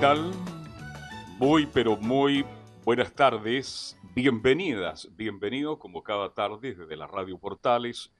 [0.00, 0.30] Tal?
[1.38, 2.44] Muy, pero muy
[2.84, 3.96] buenas tardes.
[4.14, 8.12] Bienvenidas, bienvenidos como cada tarde desde las Radio Portales,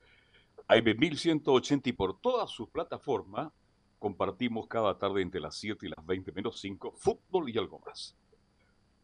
[0.69, 3.53] AM1180 y por todas sus plataformas.
[3.99, 8.17] Compartimos cada tarde entre las 7 y las 20 menos 5 fútbol y algo más.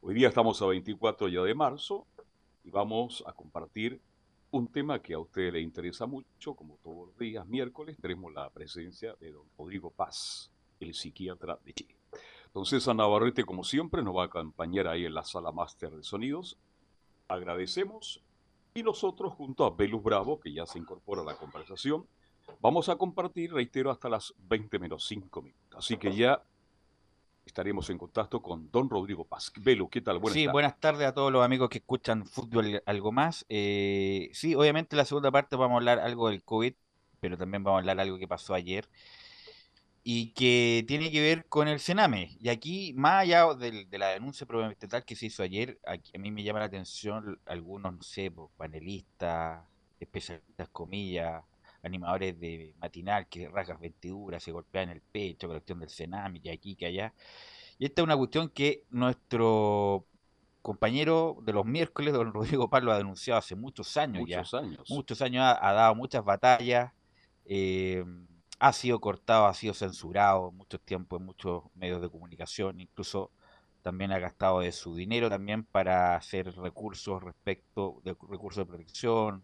[0.00, 2.07] Hoy día estamos a 24 ya de marzo
[2.64, 4.01] y vamos a compartir
[4.51, 8.48] un tema que a usted le interesa mucho, como todos los días miércoles, tenemos la
[8.51, 12.01] presencia de don Rodrigo Paz, el psiquiatra de Chile.
[12.52, 16.02] Entonces, a Navarrete, como siempre, nos va a acompañar ahí en la sala máster de
[16.02, 16.58] sonidos.
[17.26, 18.22] Agradecemos.
[18.74, 22.06] Y nosotros, junto a Belus Bravo, que ya se incorpora a la conversación,
[22.60, 25.78] vamos a compartir, reitero, hasta las 20 menos 5 minutos.
[25.78, 26.42] Así que ya
[27.46, 29.50] estaremos en contacto con don Rodrigo Paz.
[29.58, 30.18] Belu, ¿qué tal?
[30.18, 33.46] Buenas sí, buenas tardes a todos los amigos que escuchan fútbol algo más.
[33.48, 36.74] Eh, sí, obviamente en la segunda parte vamos a hablar algo del COVID,
[37.18, 38.86] pero también vamos a hablar algo que pasó ayer
[40.04, 42.36] y que tiene que ver con el Sename.
[42.40, 44.46] Y aquí, más allá de, la denuncia
[44.88, 49.64] tal que se hizo ayer, a mí me llama la atención algunos, no sé, panelistas,
[50.00, 51.45] especialistas, comillas,
[51.84, 56.74] animadores de matinal que rasgan vestiduras, se golpean el pecho, cuestión del Sename, que aquí,
[56.74, 57.12] que allá.
[57.78, 60.04] Y esta es una cuestión que nuestro
[60.62, 64.58] compañero de los miércoles, don Rodrigo Pablo, ha denunciado hace muchos años muchos ya.
[64.58, 64.91] Años.
[64.91, 65.42] Muchos años.
[65.44, 66.92] Ha, ha dado muchas batallas.
[67.44, 68.04] Eh,
[68.62, 73.32] ha sido cortado, ha sido censurado mucho tiempo en muchos medios de comunicación, incluso
[73.82, 79.42] también ha gastado de su dinero también para hacer recursos respecto de recursos de protección,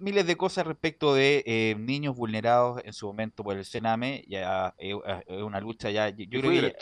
[0.00, 4.74] miles de cosas respecto de eh, niños vulnerados en su momento por el Sename, ya
[4.76, 4.94] es
[5.42, 6.76] una lucha ya, yo, creo que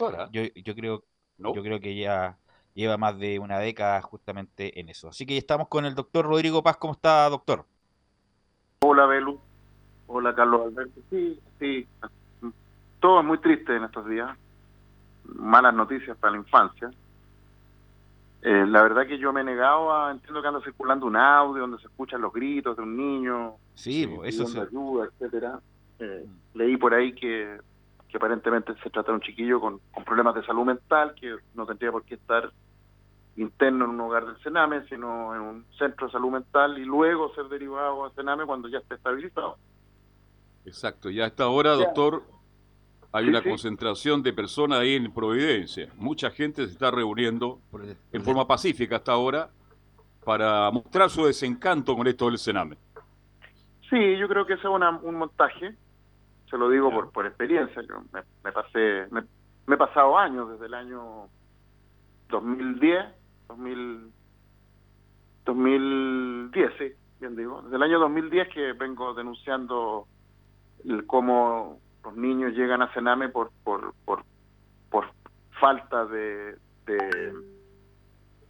[0.60, 1.04] yo, creo
[1.38, 2.36] yo creo que ya
[2.74, 5.08] lleva más de una década justamente en eso.
[5.08, 7.64] Así que ya estamos con el doctor Rodrigo Paz, ¿cómo está, doctor?
[8.80, 9.51] Hola, Belu.
[10.14, 11.00] Hola, Carlos Alberto.
[11.08, 11.86] Sí, sí.
[13.00, 14.36] Todo es muy triste en estos días.
[15.24, 16.90] Malas noticias para la infancia.
[18.42, 21.62] Eh, la verdad que yo me he negado a, entiendo que anda circulando un audio
[21.62, 25.60] donde se escuchan los gritos de un niño, sí, eso es ayuda, etcétera.
[25.98, 27.58] Eh, leí por ahí que,
[28.08, 31.64] que, aparentemente se trata de un chiquillo con, con, problemas de salud mental, que no
[31.66, 32.52] tendría por qué estar
[33.36, 37.32] interno en un hogar del Sename, sino en un centro de salud mental y luego
[37.34, 39.56] ser derivado a Sename cuando ya esté estabilizado.
[40.64, 42.22] Exacto, y a esta hora, doctor,
[43.12, 45.88] hay una concentración de personas ahí en Providencia.
[45.96, 47.60] Mucha gente se está reuniendo
[48.12, 49.50] en forma pacífica hasta ahora
[50.24, 52.76] para mostrar su desencanto con esto del Sename.
[53.90, 55.74] Sí, yo creo que ese es un montaje,
[56.48, 58.02] se lo digo por, por experiencia, yo
[58.42, 59.22] me, pasé, me,
[59.68, 61.28] he pasado años desde el año
[62.30, 63.04] 2010,
[63.48, 64.12] 2000,
[65.44, 70.06] 2010, sí, bien digo, desde el año 2010 que vengo denunciando
[71.06, 74.24] cómo los niños llegan a Sename por, por, por,
[74.90, 75.06] por
[75.60, 76.56] falta de,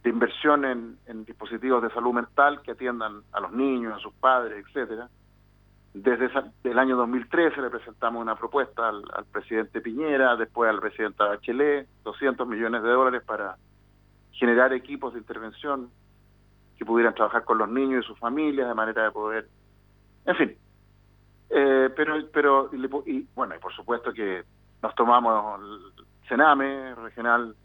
[0.05, 5.09] inversión en, dispositivos de salud mental que atiendan a los niños, a sus padres, etcétera.
[5.93, 6.29] Desde
[6.63, 11.87] el año 2013 le presentamos una propuesta al, al, presidente Piñera, después al presidente Bachelet,
[12.03, 13.57] 200 millones de dólares para
[14.31, 15.89] generar equipos de intervención
[16.77, 19.47] que pudieran trabajar con los niños y sus familias de manera de poder,
[20.25, 20.57] en fin,
[21.49, 22.69] eh, pero, pero
[23.05, 24.43] y, bueno, y por supuesto que
[24.81, 27.55] nos tomamos el Sename regional,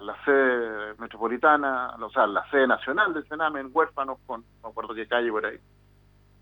[0.00, 4.94] la, sede metropolitana, o sea, la sede nacional del Sename en huérfanos, con no acuerdo
[4.94, 5.58] qué calle por ahí,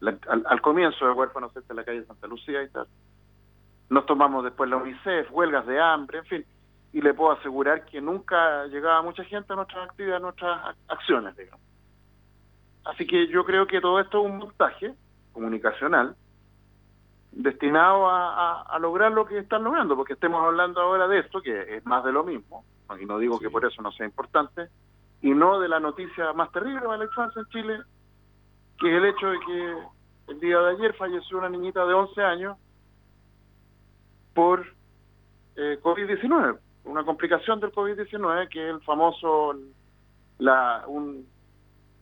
[0.00, 2.87] al, comienzo de huérfanos, esta la calle Santa Lucía y tal.
[3.88, 6.44] Nos tomamos después la UNICEF, huelgas de hambre, en fin,
[6.93, 11.37] y le puedo asegurar que nunca llegaba mucha gente a nuestras actividades, a nuestras acciones,
[11.37, 11.60] digamos.
[12.84, 14.94] Así que yo creo que todo esto es un montaje
[15.32, 16.16] comunicacional
[17.36, 21.86] destinado a, lograr lo que están logrando, porque estemos hablando ahora de esto, que es
[21.86, 22.64] más de lo mismo,
[23.00, 24.68] y no digo que por eso no sea importante,
[25.22, 27.78] y no de la noticia más terrible para la infancia en Chile,
[28.78, 29.76] que es el hecho de que
[30.28, 32.58] el día de ayer falleció una niñita de 11 años
[34.34, 34.66] por
[35.56, 39.54] eh, COVID-19, una complicación del COVID-19, que es el famoso,
[40.38, 41.26] la, un,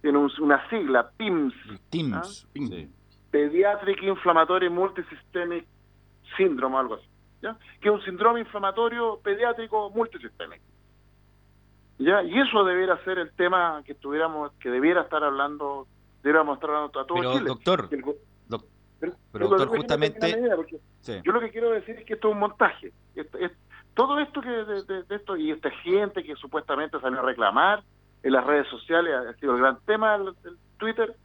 [0.00, 1.54] tiene una sigla, PIMS.
[1.90, 2.46] PIMS.
[3.34, 5.66] Pediatric Inflammatory Multisystemic
[6.36, 7.08] Syndrome, algo así,
[7.42, 7.58] ¿ya?
[7.80, 10.62] que es un síndrome inflamatorio pediátrico multisistémico.
[11.98, 12.22] ¿ya?
[12.22, 15.88] Y eso debiera ser el tema que tuviéramos, que debiera estar hablando,
[16.22, 17.48] debiéramos estar hablando a todo pero, Chile.
[17.48, 17.88] Doctor,
[19.32, 20.40] pero, doctor, justamente...
[21.24, 22.92] Yo lo que quiero decir es que esto es un montaje.
[23.94, 27.82] todo esto que de, esto y esta gente que supuestamente salió a reclamar
[28.22, 31.16] en las redes sociales ha sido el gran tema del Twitter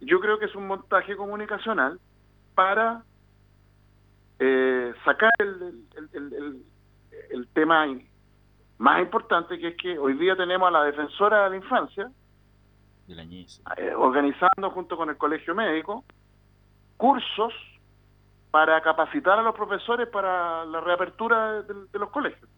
[0.00, 1.98] yo creo que es un montaje comunicacional
[2.54, 3.02] para
[4.38, 5.84] eh, sacar el,
[7.30, 7.86] el, tema
[8.78, 12.10] más importante, que es que hoy día tenemos a la defensora de la infancia,
[13.08, 16.04] eh, organizando junto con el colegio médico,
[16.96, 17.52] cursos
[18.50, 22.48] para capacitar a los profesores para la reapertura de, de los colegios.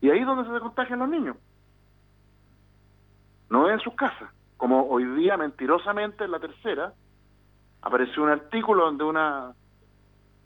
[0.00, 1.36] Y ahí es donde se contagian los niños,
[3.48, 4.30] no en sus casas
[4.62, 6.92] como hoy día mentirosamente en la tercera
[7.80, 9.54] apareció un artículo donde una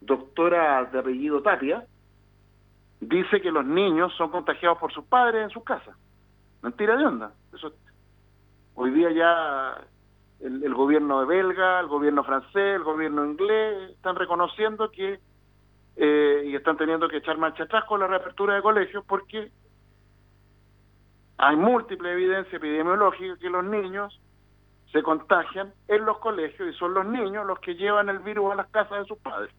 [0.01, 1.85] doctora de apellido Tapia
[2.99, 5.95] dice que los niños son contagiados por sus padres en sus casas.
[6.63, 7.33] Mentira de onda.
[7.53, 7.75] Eso,
[8.75, 9.85] hoy día ya
[10.41, 15.21] el, gobierno de belga, el gobierno francés, el gobierno inglés están reconociendo que
[15.97, 19.53] eh, y están teniendo que echar marcha atrás con la reapertura de colegios porque
[21.39, 24.19] hay múltiple evidencia epidemiológica que los niños
[24.93, 28.55] se contagian en los colegios y son los niños los que llevan el virus a
[28.55, 29.55] las casas de sus padres.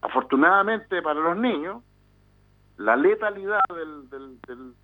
[0.00, 1.82] Afortunadamente para los niños,
[2.78, 4.74] la letalidad del, del,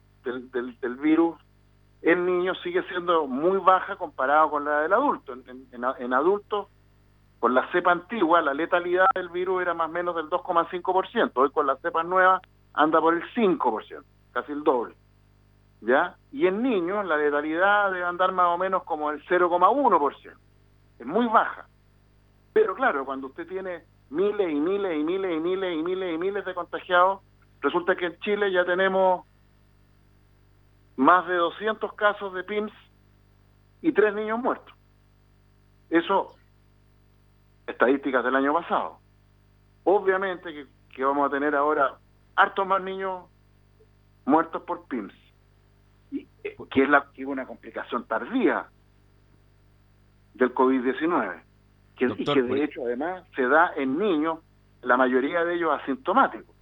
[0.52, 1.38] del, del, virus
[2.02, 5.32] en niños sigue siendo muy baja comparado con la del adulto.
[5.32, 6.68] En, en, adultos,
[7.38, 11.32] con la cepa antigua, la letalidad del virus era más o menos del 2,5%.
[11.34, 12.40] Hoy con la cepa nueva
[12.74, 14.94] anda por el 5%, casi el doble.
[15.82, 16.16] ¿Ya?
[16.30, 20.32] Y en niños la letalidad debe andar más o menos como el 0,1%.
[20.98, 21.66] Es muy baja.
[22.52, 26.18] Pero claro, cuando usted tiene miles y miles y miles y miles y miles y
[26.18, 27.20] miles de contagiados,
[27.60, 29.26] resulta que en Chile ya tenemos
[30.96, 32.72] más de 200 casos de PIMS
[33.80, 34.74] y tres niños muertos.
[35.90, 36.36] Eso,
[37.66, 38.98] estadísticas del año pasado.
[39.84, 41.98] Obviamente que, que vamos a tener ahora
[42.36, 43.24] hartos más niños
[44.24, 45.21] muertos por PIMS
[46.70, 48.66] que es, la, que una complicación tardía
[50.34, 51.42] del COVID-19,
[51.96, 54.38] que, y que de pues- hecho además se da en niños,
[54.82, 56.54] la mayoría de ellos asintomáticos.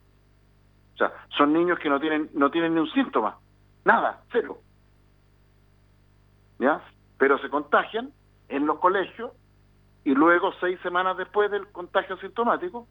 [0.95, 3.39] O sea, son niños que no tienen, no tienen ni un síntoma,
[3.85, 4.59] nada, cero.
[6.59, 6.83] ¿Ya?
[7.17, 8.11] Pero se contagian
[8.49, 9.33] en los colegios
[10.05, 12.87] y luego, seis semanas después del contagio asintomático,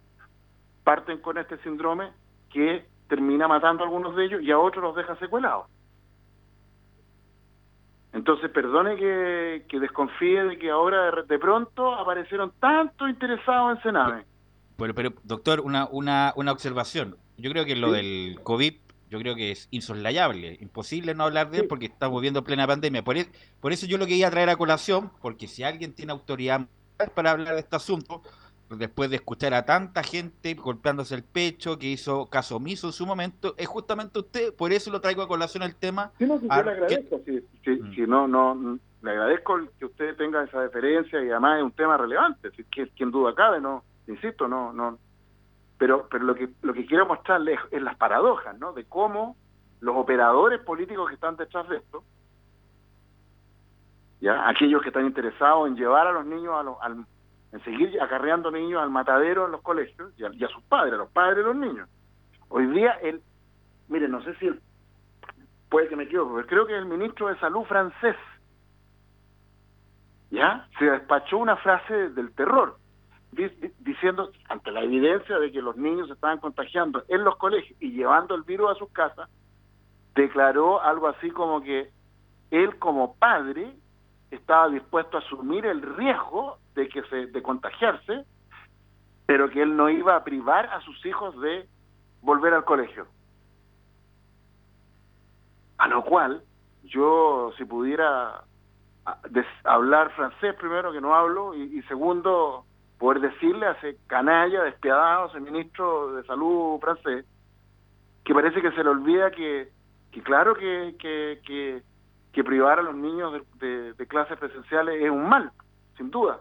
[0.84, 2.12] parten con este síndrome
[2.52, 5.68] que termina matando a algunos de ellos y a otros los deja secuelados.
[8.20, 14.26] Entonces, perdone que, desconfíe de que ahora de, pronto aparecieron tantos interesados en Sename.
[14.78, 17.16] Bueno, pero doctor, una, una, una observación.
[17.38, 18.74] Yo creo que lo del COVID,
[19.10, 23.06] yo creo que es insoslayable, imposible no hablar de él porque estamos viendo plena pandemia.
[23.06, 23.28] Por, e,
[23.62, 26.68] por eso yo lo quería traer a colación, porque si alguien tiene autoridad
[27.16, 28.22] para hablar de este asunto,
[28.78, 33.06] después de escuchar a tanta gente golpeándose el pecho, que hizo caso omiso en su
[33.06, 36.12] momento, es justamente usted, por eso lo traigo a colación el tema.
[36.18, 37.94] Sí, no, yo le agradezco, mm.
[37.94, 41.98] si, no, no, le agradezco que usted tenga esa deferencia y además es un tema
[41.98, 45.00] relevante, si que quien duda cabe, no, insisto, no, no,
[45.78, 48.74] pero, pero lo que, lo que quiero mostrarle es, las paradojas, ¿no?
[48.74, 49.36] De cómo
[49.80, 52.04] los operadores políticos que están detrás de esto,
[54.22, 57.06] ya, aquellos que están interesados en llevar a los niños a al
[57.52, 61.10] en seguir acarreando niños al matadero en los colegios y a, sus padres, a los
[61.10, 61.90] padres de los niños.
[62.50, 63.22] Hoy día, él,
[63.88, 64.50] mire, no sé si
[65.70, 68.16] puede que me equivoque, pero creo que el ministro de Salud francés,
[70.32, 70.68] ¿ya?
[70.78, 72.78] Se despachó una frase del terror,
[73.80, 77.92] diciendo, ante la evidencia de que los niños se estaban contagiando en los colegios y
[77.92, 79.30] llevando el virus a sus casas,
[80.16, 81.92] declaró algo así como que
[82.52, 83.76] él como padre
[84.32, 88.26] estaba dispuesto a asumir el riesgo de que se de contagiarse,
[89.26, 91.68] pero que él no iba a privar a sus hijos de
[92.22, 93.08] volver al colegio.
[95.78, 96.44] A lo cual
[96.84, 98.44] yo si pudiera
[99.64, 102.66] hablar francés primero que no hablo y, segundo
[102.98, 107.26] poder decirle a ese canalla despiadado, ese ministro de salud francés,
[108.26, 109.70] que parece que se le olvida que,
[110.24, 111.82] claro que
[112.44, 115.52] privar a los niños de, clases presenciales es un mal,
[115.98, 116.40] sin duda.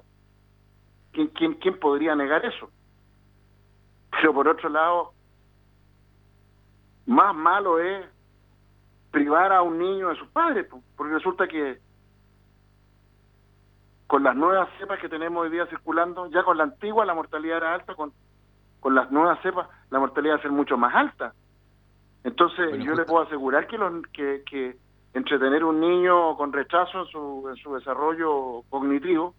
[1.12, 2.70] ¿Quién, quién, quién podría negar eso?
[4.10, 5.12] Pero por otro lado,
[7.06, 8.06] más malo es
[9.10, 10.66] privar a un niño de sus padres,
[10.96, 11.78] porque resulta que
[14.06, 17.58] con las nuevas cepas que tenemos hoy día circulando, ya con la antigua la mortalidad
[17.58, 18.12] era alta, con,
[18.80, 21.34] con las nuevas cepas la mortalidad va a ser mucho más alta.
[22.24, 24.76] Entonces yo le puedo asegurar que, los, que, que
[25.14, 29.34] entretener un niño con rechazo en su, en su desarrollo cognitivo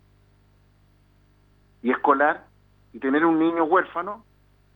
[1.82, 2.48] y escolar
[2.94, 4.26] y tener un niño huérfano,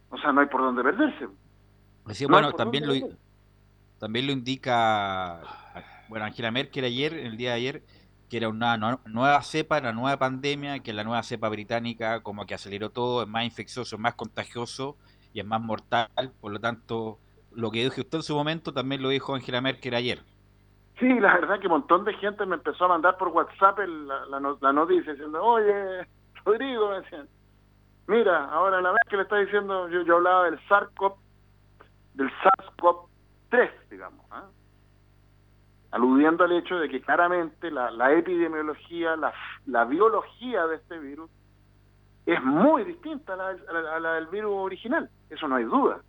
[0.10, 1.28] o sea, no hay por dónde perderse.
[2.28, 2.94] bueno, también lo,
[4.00, 5.42] también lo indica,
[6.10, 7.84] bueno, Angela Merkel ayer, el día de ayer,
[8.30, 12.54] que era una nueva cepa, una nueva pandemia, que la nueva cepa británica como que
[12.54, 14.98] aceleró todo, es más infeccioso, es más contagioso
[15.34, 16.10] y es más mortal,
[16.42, 17.20] por lo tanto,
[17.52, 20.24] lo que dijo usted en su momento también lo dijo Angela Merkel ayer.
[21.00, 24.40] Sí, la verdad que un montón de gente me empezó a mandar por WhatsApp la,
[24.40, 26.08] la, noticia diciendo, oye,
[26.46, 27.28] Rodrigo, me decían,
[28.08, 31.16] mira, ahora la vez que le está diciendo, yo, yo hablaba del SARS-CoV,
[32.14, 34.46] del SARS-CoV-3, digamos, ¿ah?
[35.92, 39.34] aludiendo al hecho de que claramente la, la epidemiología, la,
[39.66, 41.30] la, biología de este virus
[42.28, 46.02] es muy distinta a la, a la del virus original, eso no hay duda.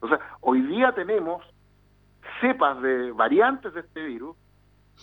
[0.00, 1.44] O sea, hoy día tenemos
[2.42, 4.36] cepas de variantes de este virus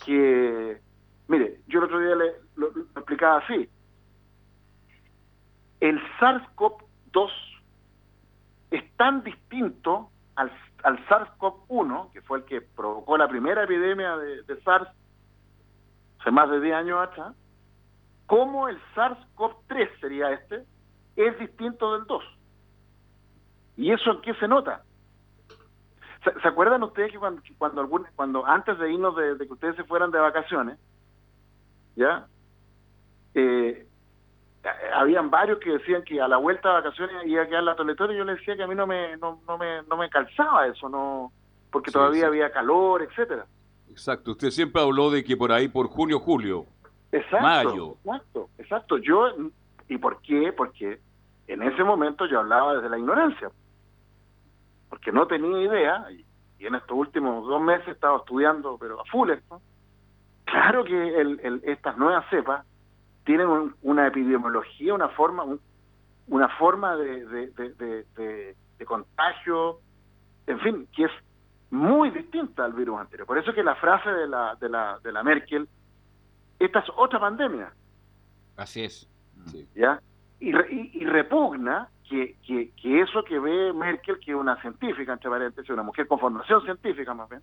[0.05, 0.79] que,
[1.27, 2.27] mire, yo el otro día le,
[2.95, 3.67] explicaba así.
[5.79, 7.31] El SARS-CoV-2
[8.71, 10.51] es tan distinto al,
[10.83, 14.89] al SARS-CoV-1, que fue el que provocó la primera epidemia de, de SARS
[16.19, 17.33] hace más de 10 años atrás,
[18.25, 20.65] como el SARS-CoV-3 sería este,
[21.15, 22.23] es distinto del 2.
[23.77, 24.83] ¿Y eso en qué se nota?
[26.23, 30.11] ¿Se, acuerdan ustedes que cuando, cuando, cuando antes de irnos de, que ustedes se fueran
[30.11, 30.77] de vacaciones,
[31.95, 32.27] ya,
[33.33, 33.87] eh,
[34.93, 38.15] habían varios que decían que a la vuelta de vacaciones iba a quedar la toletoria
[38.15, 40.67] y yo les decía que a mí no me, no, no me, no me calzaba
[40.67, 41.31] eso, no
[41.71, 43.45] porque todavía había calor, etcétera.
[43.89, 46.65] Exacto, usted siempre habló de que por ahí, por junio, julio,
[47.11, 47.97] exacto, mayo.
[48.03, 48.97] Exacto, exacto.
[48.97, 49.33] Yo,
[49.87, 50.51] ¿y por qué?
[50.51, 50.99] Porque
[51.47, 53.51] en ese momento yo hablaba desde la ignorancia
[54.89, 56.25] porque no tenía idea, y,
[56.65, 59.61] en estos últimos dos meses he estado estudiando, pero a full esto,
[60.43, 62.65] claro que el, estas nuevas cepas
[63.23, 65.45] tienen una epidemiología, una forma,
[66.27, 69.79] una forma de, de, contagio,
[70.47, 71.11] en fin, que es
[71.69, 73.27] muy distinta al virus anterior.
[73.27, 75.69] Por eso que la frase de la, de la, de la Merkel,
[76.57, 77.71] esta es otra pandemia.
[78.57, 79.07] Así es.
[79.75, 80.01] ¿Ya?
[80.39, 85.69] Y, y repugna que, que, eso que ve Merkel, que es una científica, entre paréntesis,
[85.69, 87.41] una mujer con formación científica más bien,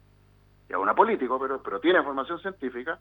[0.69, 2.99] ya una político, pero, pero tiene formación científica,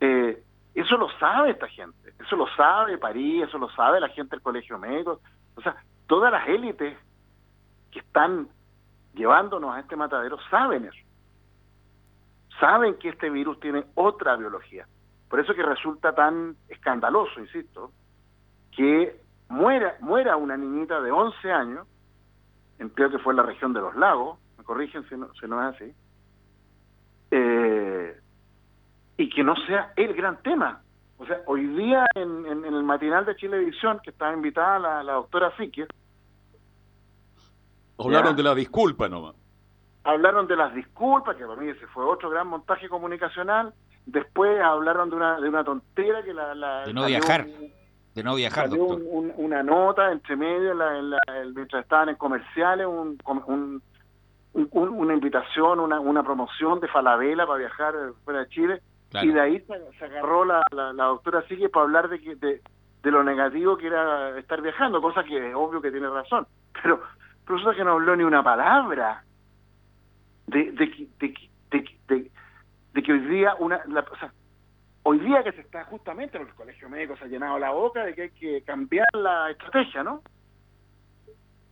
[0.00, 0.42] eh,
[0.74, 4.42] eso lo sabe esta gente, eso lo sabe París, eso lo sabe la gente del
[4.42, 5.20] Colegio Médico,
[5.54, 5.76] o sea,
[6.08, 6.98] todas las élites
[7.92, 8.48] que están
[9.14, 11.06] llevándonos a este matadero saben eso,
[12.58, 14.88] saben que este virus tiene otra biología,
[15.30, 17.92] por eso que resulta tan escandaloso, insisto,
[18.72, 21.86] que muera, muera una niñita de 11 años,
[22.94, 25.68] creo que fue en la región de los lagos, me corrigen si no, si no
[25.68, 25.94] es así,
[27.30, 28.20] eh,
[29.16, 30.80] y que no sea el gran tema.
[31.16, 35.50] O sea, hoy día en, el matinal de Chilevisión, que estaba invitada la, la doctora
[35.52, 35.86] Fique,
[37.98, 39.36] hablaron de la disculpa nomás.
[40.02, 43.72] Hablaron de las disculpas, que para mí ese fue otro gran montaje comunicacional.
[44.04, 46.54] Después hablaron de una, de una tontera que la...
[46.54, 47.46] la de no viajar
[48.14, 49.02] de no viajar, doctor.
[49.36, 50.74] una nota entre medio,
[51.54, 53.82] mientras estaban en comerciales, un,
[54.52, 57.94] una invitación, una, una promoción de Falabella para viajar
[58.24, 58.82] fuera de Chile.
[59.22, 59.64] Y de ahí
[59.98, 62.60] se, agarró la, la, doctora Sigue para hablar de, que, de,
[63.10, 66.46] lo negativo que era estar viajando, cosa que es obvio que tiene razón.
[66.82, 67.00] Pero,
[67.46, 69.24] resulta que no habló ni una palabra
[70.46, 72.30] de, de, de,
[72.92, 73.80] de, que hoy día una...
[73.86, 74.04] La,
[75.04, 78.04] hoy día que se está justamente, porque el colegio médico se ha llenado la boca
[78.04, 80.22] de que hay que cambiar la estrategia, ¿no?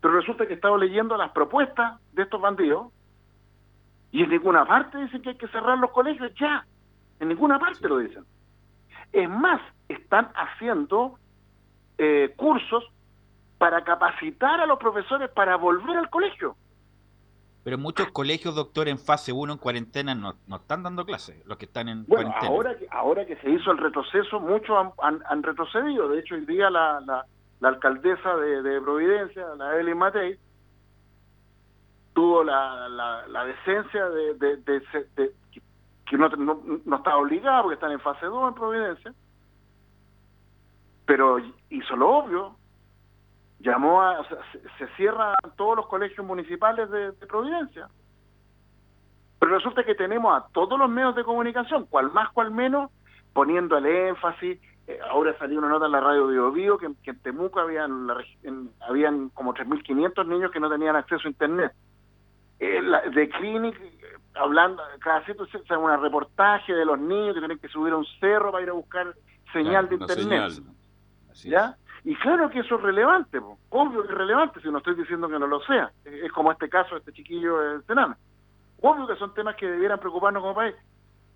[0.01, 2.93] Pero resulta que he estado leyendo las propuestas de estos bandidos
[4.11, 6.67] y en ninguna parte dicen que hay que cerrar los colegios ya.
[7.21, 8.25] En ninguna parte lo dicen.
[9.13, 11.19] Es más, están haciendo
[11.99, 12.85] eh, cursos
[13.59, 16.57] para capacitar a los profesores para volver al colegio.
[17.65, 21.59] Pero muchos colegios, doctor, en fase 1 en cuarentena no, no, están dando clases, los
[21.59, 22.49] que están en bueno, cuarentena.
[22.49, 26.09] Ahora que, ahora que se hizo el retroceso, muchos han, retrocedido.
[26.09, 30.37] De hecho, hoy día la, la, alcaldesa de, Providencia, la Evelyn Matei,
[32.15, 35.33] tuvo la, la, decencia de, de,
[36.07, 39.15] que no, no, no está obligada porque están en fase 2 en Providencia,
[41.07, 41.39] pero
[41.71, 42.57] hizo lo obvio,
[43.63, 44.27] llamó a,
[44.79, 47.89] se, cierran todos los colegios municipales de, Providencia.
[49.39, 52.91] Pero resulta que tenemos a todos los medios de comunicación, cual más, cual menos,
[53.33, 54.61] poniendo el énfasis.
[54.87, 58.09] Eh, ahora salió una nota en la radio de Bio que, que en Temuco habían,
[58.81, 61.73] habían como 3.500 niños que no tenían acceso a Internet.
[62.59, 62.81] Eh,
[63.15, 63.77] de Clinic,
[64.35, 68.07] hablando, cada cierto se un reportaje de los niños que tienen que subir a un
[68.21, 69.15] cerro para ir a buscar
[69.53, 70.53] señal de Internet.
[71.45, 71.77] ¿Ya?
[72.05, 73.39] Y claro que eso es relevante,
[73.71, 75.93] obvio que es relevante, si no estoy diciendo que no lo sea.
[76.05, 78.17] Es como este caso de este chiquillo de Sename.
[78.81, 80.75] Obvio que son temas que debieran preocuparnos como país.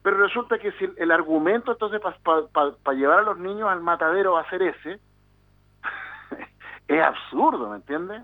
[0.02, 4.40] Pero resulta que si el, argumento entonces para llevar a los niños al matadero va
[4.40, 5.00] a ser ese,
[6.88, 8.22] es absurdo, ¿me entiendes?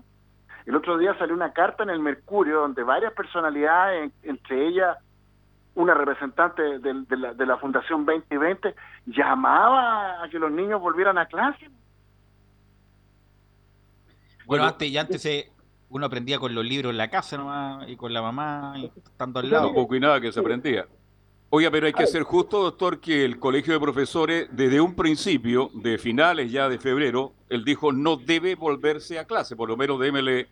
[0.65, 4.97] El otro día salió una carta en el Mercurio donde varias personalidades, entre ellas
[5.75, 8.75] una representante de, la, de la Fundación 2020,
[9.07, 11.69] llamaba a que los niños volvieran a clase.
[14.45, 15.51] Bueno, antes, y antes se,
[15.89, 19.39] uno aprendía con los libros en la casa nomás y con la mamá y estando
[19.39, 19.73] al lado.
[19.73, 20.87] Poco y nada que se aprendía.
[21.55, 25.69] Oiga, pero hay que ser justo, doctor, que el Colegio de Profesores, desde un principio,
[25.75, 29.99] de finales ya de febrero, él dijo no debe volverse a clase, por lo menos
[29.99, 30.47] démele...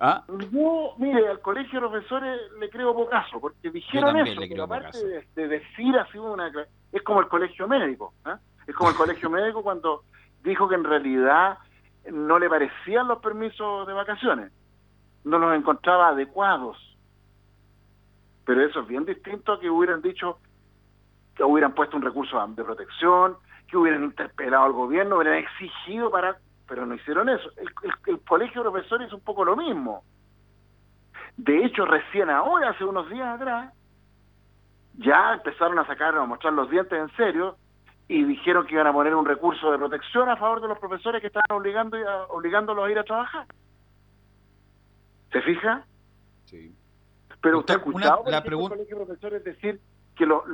[0.00, 0.24] ¿Ah?
[0.50, 4.98] Yo, mire, al Colegio de Profesores le creo pocaso, porque dijeron eso, pero aparte
[5.36, 6.50] de, decir así una...
[6.90, 8.40] Es como el Colegio Médico, ¿ah?
[8.66, 10.02] Es como el Colegio Médico cuando
[10.42, 11.58] dijo que en realidad
[12.10, 14.52] no le parecían los permisos de vacaciones
[15.24, 16.76] no los encontraba adecuados.
[18.44, 20.38] Pero eso es bien distinto a que hubieran dicho
[21.36, 23.36] que hubieran puesto un recurso de protección,
[23.68, 26.36] que hubieran interpelado al gobierno, hubieran exigido para...
[26.68, 27.50] Pero no hicieron eso.
[27.56, 30.04] El, colegio de profesores es un poco lo mismo.
[31.36, 33.72] De hecho, recién ahora, hace unos días atrás,
[34.94, 37.56] ya empezaron a sacar, a mostrar los dientes en serio
[38.08, 41.20] y dijeron que iban a poner un recurso de protección a favor de los profesores
[41.20, 41.96] que estaban obligando,
[42.28, 43.46] obligándolos a ir a trabajar.
[45.30, 45.84] ¿Se fija?
[46.44, 46.74] Sí.
[47.40, 48.76] Pero usted ha escuchado la pregunta...
[48.90, 49.80] profesores decir
[50.14, 50.44] que, lo,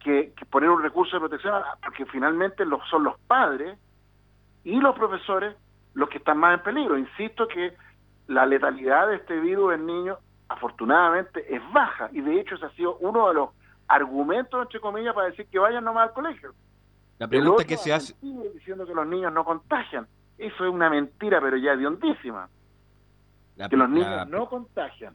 [0.00, 3.78] que, poner un recurso de protección, porque finalmente los, son los padres
[4.62, 5.56] y los profesores
[5.94, 6.98] los que están más en peligro.
[6.98, 7.74] Insisto que
[8.26, 10.18] la letalidad de este virus en niños,
[10.48, 13.50] afortunadamente, es baja, y de hecho ese ha sido uno de los
[13.88, 16.54] argumentos, entre comillas, para decir que vayan nomás al colegio.
[17.18, 18.14] La pregunta que se hace...
[18.54, 20.06] Diciendo que los niños no contagian.
[20.38, 22.48] Eso es una mentira, pero ya hondísima
[23.68, 25.14] que los niños no contagian.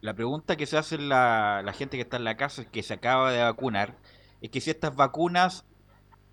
[0.00, 2.94] La pregunta que se hace la, la gente que está en la casa, que se
[2.94, 3.94] acaba de vacunar,
[4.40, 5.66] es que si estas vacunas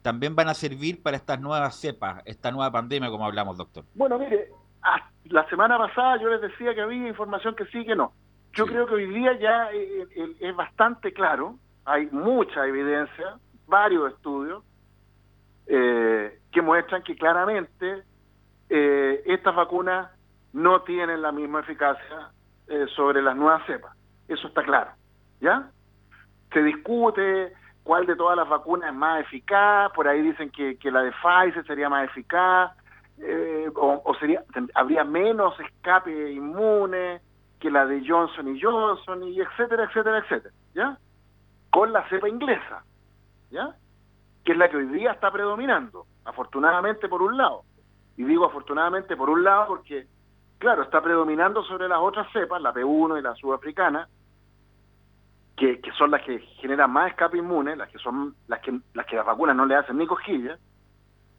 [0.01, 3.83] también van a servir para estas nuevas cepas, esta nueva pandemia, como hablamos, doctor.
[3.93, 4.51] Bueno, mire,
[5.25, 8.13] la semana pasada yo les decía que había información que sí, que no.
[8.53, 13.37] Yo creo que hoy día ya eh, eh, es bastante claro, hay mucha evidencia,
[13.67, 14.63] varios estudios,
[15.67, 18.03] eh, que muestran que claramente
[18.69, 20.09] estas vacunas
[20.53, 22.31] no tienen la misma eficacia
[22.67, 23.95] eh, sobre las nuevas cepas.
[24.27, 24.91] Eso está claro.
[25.39, 25.69] ¿Ya?
[26.51, 27.53] Se discute
[27.83, 31.65] cuál de todas las vacunas es más eficaz, por ahí dicen que, la de Pfizer
[31.65, 32.71] sería más eficaz,
[33.19, 37.21] eh, o, sería habría menos escape inmune
[37.59, 40.97] que la de Johnson y Johnson, y etcétera, etcétera, etcétera, ¿ya?
[41.69, 42.83] Con la cepa inglesa,
[43.49, 43.75] ¿ya?
[44.43, 47.63] Que es la que hoy día está predominando, afortunadamente por un lado.
[48.17, 50.07] Y digo afortunadamente por un lado porque
[50.57, 54.07] claro, está predominando sobre las otras cepas, la P1 y la sudafricana,
[55.55, 59.15] que, son las que generan más escape inmune, las que son las que las que
[59.15, 60.59] las vacunas no le hacen ni cosquillas,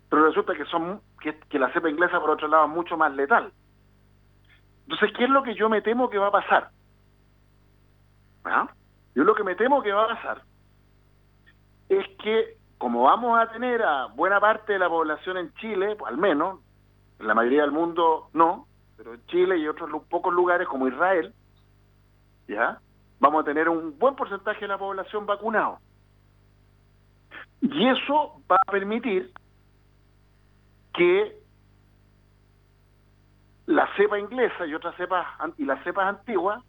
[0.08, 3.52] pero resulta que son que, la cepa inglesa por otro lado es mucho más letal.
[4.84, 6.70] Entonces, ¿qué es lo que yo me temo que va a pasar?
[8.44, 8.68] ¿Ah?
[9.14, 10.42] Yo lo que me temo que va a pasar
[11.88, 16.16] es que como vamos a tener a buena parte de la población en Chile, al
[16.16, 16.60] menos,
[17.18, 21.34] en la mayoría del mundo no, pero en Chile y otros pocos lugares como Israel,
[22.46, 22.80] ¿ya?
[23.18, 25.78] Vamos a tener un buen porcentaje de la población vacunado.
[27.60, 29.32] Y eso va a permitir
[30.94, 31.36] que
[33.66, 35.26] la cepa inglesa y otras cepas
[35.58, 36.62] y las cepas antiguas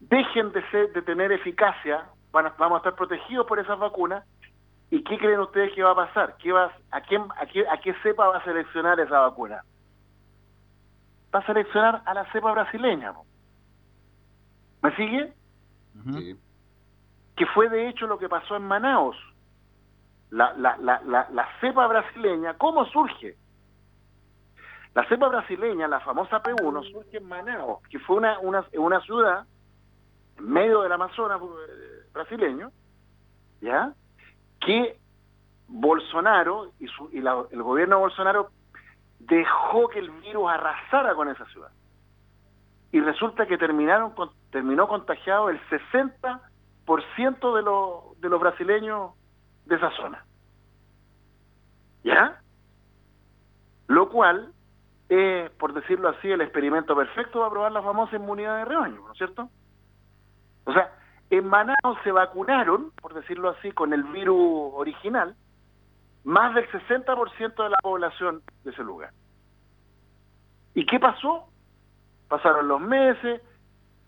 [0.00, 2.06] dejen de ser de tener eficacia,
[2.42, 4.24] van vamos a estar protegidos por esas vacunas.
[4.90, 6.36] ¿Y qué creen ustedes que va a pasar?
[6.36, 9.62] ¿Qué va, a, quién, a, qué, ¿A qué cepa va a seleccionar esa vacuna?
[11.34, 13.12] va a seleccionar a la cepa brasileña.
[14.82, 15.32] ¿Me sigue?
[17.36, 19.16] Que fue de hecho lo que pasó en Manaos.
[20.30, 23.36] La, la, la, la, cepa brasileña, ¿cómo surge?
[24.94, 29.46] La cepa brasileña, la famosa P1, surge en Manaos, que fue una, una, una ciudad
[30.38, 32.70] en medio del Amazonas eh, brasileño,
[33.60, 33.92] ¿ya?
[34.60, 34.98] Que
[35.68, 38.50] Bolsonaro y, su, y el gobierno de Bolsonaro
[39.18, 41.70] dejó que el virus arrasara con esa ciudad.
[42.92, 44.14] Y resulta que terminaron
[44.50, 49.12] terminó contagiado el 60% de, los de los brasileños
[49.66, 50.24] de esa zona.
[52.04, 52.40] ¿Ya?
[53.88, 54.52] Lo cual
[55.08, 59.12] es, por decirlo así, el experimento perfecto para probar la famosa inmunidad de rebaño, ¿no
[59.12, 59.50] es cierto?
[60.66, 60.92] O sea,
[61.30, 65.34] en Manaus se vacunaron, por decirlo así, con el virus original,
[66.24, 69.10] más del 60% de la población de ese lugar.
[70.74, 71.48] ¿Y qué pasó?
[72.28, 73.40] Pasaron los meses,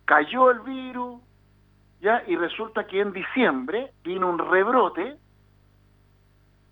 [0.05, 1.23] cayó el virus,
[2.01, 5.17] ya, y resulta que en diciembre vino un rebrote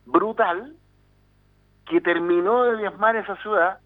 [0.04, 0.76] brutal
[1.86, 3.78] que terminó de diezmar esa ciudad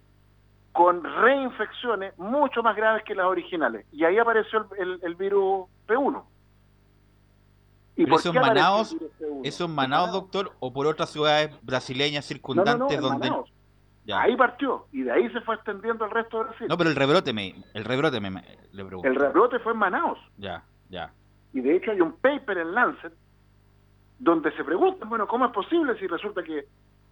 [0.73, 3.87] con reinfecciones mucho más graves que las originales.
[3.93, 6.25] Y ahí apareció el, virus P1.
[7.97, 8.97] ¿Y por esos Manaos,
[9.45, 13.31] ¿Esos Manaos, doctor, o por otras ciudades brasileñas circundantes donde...
[14.13, 16.67] Ahí partió y de ahí se fue extendiendo el resto de Brasil.
[16.69, 18.31] No, pero el rebrote me, el rebrote me,
[18.73, 19.09] le pregunto.
[19.09, 20.19] El rebrote fue en Manaus.
[20.37, 21.13] Ya, ya.
[21.53, 23.13] Y de hecho hay un paper en Lancet
[24.19, 26.67] donde se pregunta, bueno, ¿cómo es posible si resulta que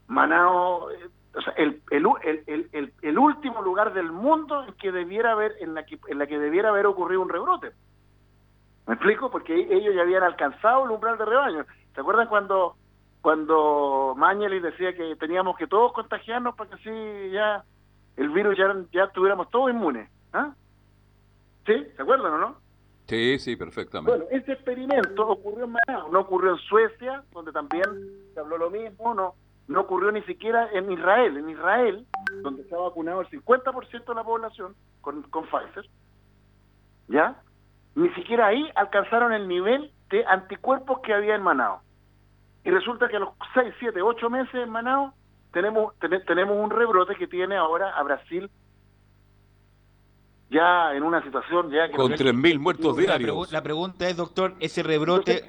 [0.08, 5.54] Manaus, eh, o sea, el, el, el, último lugar del mundo en que debiera haber,
[5.60, 7.72] en la que, en la que debiera haber ocurrido un rebrote?
[8.88, 9.30] ¿Me explico?
[9.30, 11.66] Porque ellos ya habían alcanzado el umbral de rebaño.
[11.94, 12.74] ¿Se acuerdan cuando
[13.20, 17.64] cuando Mañelis decía que teníamos que todos contagiarnos para que así ya
[18.16, 20.08] el virus ya, ya estuviéramos todos inmunes.
[20.32, 20.54] ¿ah?
[21.66, 21.86] ¿Sí?
[21.96, 22.56] ¿Se acuerdan o no?
[23.06, 24.10] Sí, sí, perfectamente.
[24.10, 27.84] Bueno, ese experimento ocurrió en Manaus, no ocurrió en Suecia, donde también
[28.34, 29.34] se habló lo mismo, no,
[29.66, 31.36] no ocurrió ni siquiera en Israel.
[31.38, 32.06] En Israel,
[32.42, 35.88] donde se ha vacunado el 50% de la población con, con Pfizer,
[37.08, 37.40] ¿ya?
[37.98, 41.82] Ni siquiera ahí alcanzaron el nivel de anticuerpos que había en Manaus.
[42.64, 45.12] Y resulta que a los 6, 7, 8 meses en Manaus
[45.52, 48.48] tenemos, tenemos un rebrote que tiene ahora a Brasil
[50.48, 53.50] ya en una situación ya que con 3.000 muertos diarios.
[53.50, 55.42] La, pregunta es, doctor, ese rebrote...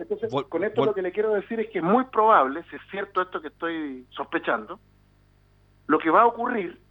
[0.50, 3.22] con esto lo que le quiero decir es que es muy probable, si es cierto
[3.22, 4.80] esto que estoy sospechando,
[5.86, 6.82] lo que va a ocurrir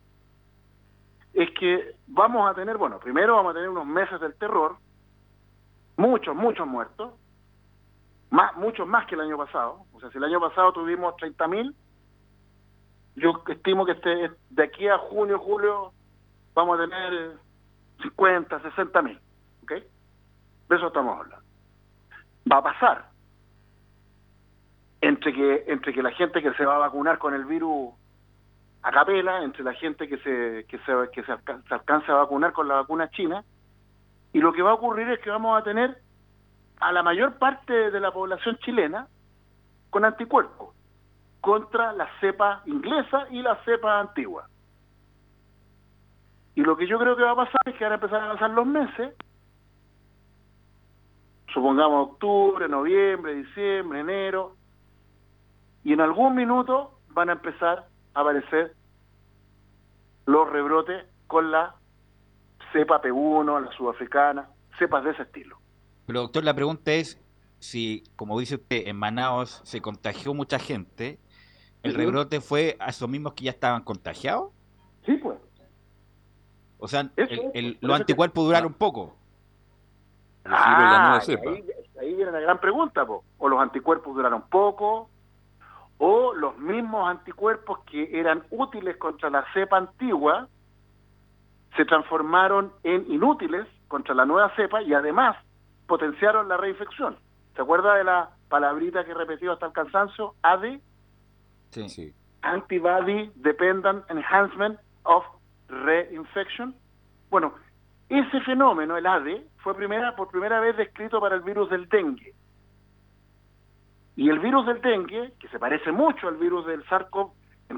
[1.34, 4.76] es que vamos a tener, bueno, primero vamos a tener unos meses del terror,
[5.98, 7.12] muchos, muchos muertos,
[8.30, 9.84] más, muchos más que el año pasado.
[9.92, 11.74] O sea, si el año pasado tuvimos 30.000,
[13.16, 15.92] yo estimo que este, de aquí a junio, julio,
[16.54, 17.32] vamos a tener
[18.02, 19.20] 50, 60 mil.
[19.64, 19.72] ¿Ok?
[19.72, 21.44] De eso estamos hablando.
[22.50, 23.08] Va a pasar.
[25.00, 27.92] Entre que, entre que la gente que se va a vacunar con el virus
[28.82, 31.32] a capela, entre la gente que se, que se, que se,
[31.68, 33.44] se alcanza a vacunar con la vacuna china,
[34.32, 35.98] y lo que va a ocurrir es que vamos a tener
[36.80, 39.08] a la mayor parte de la población chilena
[39.90, 40.74] con anticuerpos
[41.40, 44.48] contra la cepa inglesa y la cepa antigua.
[46.54, 48.32] Y lo que yo creo que va a pasar es que van a empezar a
[48.32, 49.14] pasar los meses,
[51.54, 54.56] supongamos octubre, noviembre, diciembre, enero,
[55.84, 58.74] y en algún minuto van a empezar a aparecer
[60.26, 61.77] los rebrotes con la
[62.72, 65.58] cepa P1, la sudafricana, cepas de ese estilo.
[66.06, 67.20] Pero doctor, la pregunta es
[67.58, 71.18] si, como dice usted, en Manaus se contagió mucha gente,
[71.82, 74.50] ¿el rebrote fue a esos mismos que ya estaban contagiados?
[75.04, 75.38] Sí, pues.
[76.78, 77.10] O sea,
[77.80, 79.16] los anticuerpos duraron poco.
[80.44, 81.20] Ah,
[82.00, 83.04] ahí, viene la gran pregunta,
[83.38, 85.10] o los anticuerpos duraron poco,
[85.98, 90.48] o los mismos anticuerpos que eran útiles contra la cepa antigua
[91.78, 95.36] se transformaron en inútiles contra la nueva cepa y además
[95.86, 97.16] potenciaron la reinfección.
[97.54, 100.34] ¿Se acuerda de la palabrita que he repetido hasta el cansancio?
[100.42, 100.80] AD.
[101.70, 102.12] Sí.
[102.42, 105.24] Antibody Dependent Enhancement of
[105.68, 106.74] Reinfection.
[107.30, 107.54] Bueno,
[108.08, 112.34] ese fenómeno, el AD, fue primera, por primera vez descrito para el virus del dengue.
[114.16, 117.30] Y el virus del dengue, que se parece mucho al virus del SARS-CoV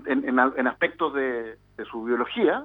[0.06, 1.58] en, aspectos de,
[1.90, 2.64] su biología,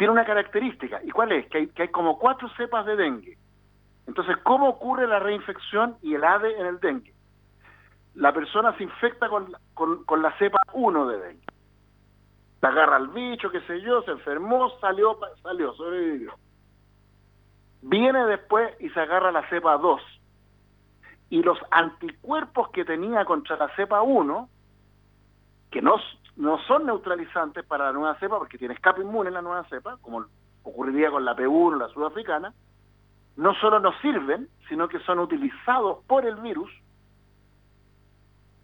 [0.00, 0.98] tiene una característica.
[1.04, 1.46] ¿Y cuál es?
[1.50, 3.36] Que hay, que hay como cuatro cepas de dengue.
[4.06, 7.12] Entonces, ¿cómo ocurre la reinfección y el ADE en el dengue?
[8.14, 11.46] La persona se infecta con, con, la cepa 1 de dengue.
[12.60, 16.32] Se agarra al bicho, qué sé yo, se enfermó, salió, salió, sobrevivió.
[17.82, 20.00] Viene después y se agarra la cepa 2.
[21.28, 24.48] Y los anticuerpos que tenía contra la cepa 1,
[25.70, 25.96] que no,
[26.40, 29.98] no son neutralizantes para la nueva cepa, porque tiene escape inmune en la nueva cepa,
[30.00, 30.24] como
[30.62, 32.54] ocurriría con la P1, la sudafricana,
[33.36, 36.70] no solo nos sirven, sino que son utilizados por el virus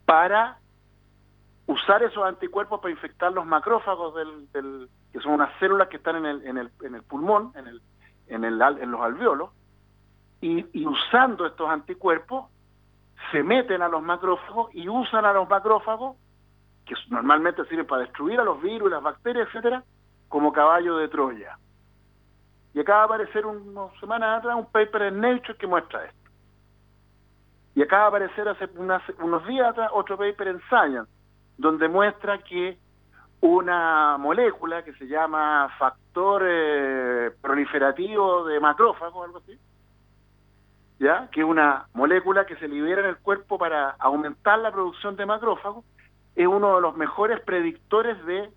[0.06, 0.58] para
[1.66, 4.14] usar esos anticuerpos para infectar los macrófagos
[4.52, 7.66] del, que son unas células que están en el, en el, en el pulmón, en,
[7.66, 7.82] el,
[8.28, 9.50] en, el, en los alveolos,
[10.40, 12.46] y, usando estos anticuerpos
[13.32, 16.16] se meten a los macrófagos y usan a los macrófagos,
[16.86, 19.82] que normalmente sirven para destruir a los virus, las bacterias, etcétera,
[20.28, 21.58] como caballo de Troya.
[22.72, 26.30] Y acaba de aparecer unas semanas atrás un paper en Nature que muestra esto.
[27.74, 28.68] Y acaba de aparecer hace
[29.18, 31.10] unos días atrás otro paper en Science,
[31.58, 32.78] donde muestra que
[33.40, 39.58] una molécula que se llama factor eh, proliferativo de macrófago, algo así,
[40.98, 41.28] ¿ya?
[41.30, 45.26] que es una molécula que se libera en el cuerpo para aumentar la producción de
[45.26, 45.84] macrófagos,
[46.36, 48.50] es uno de los mejores predictores de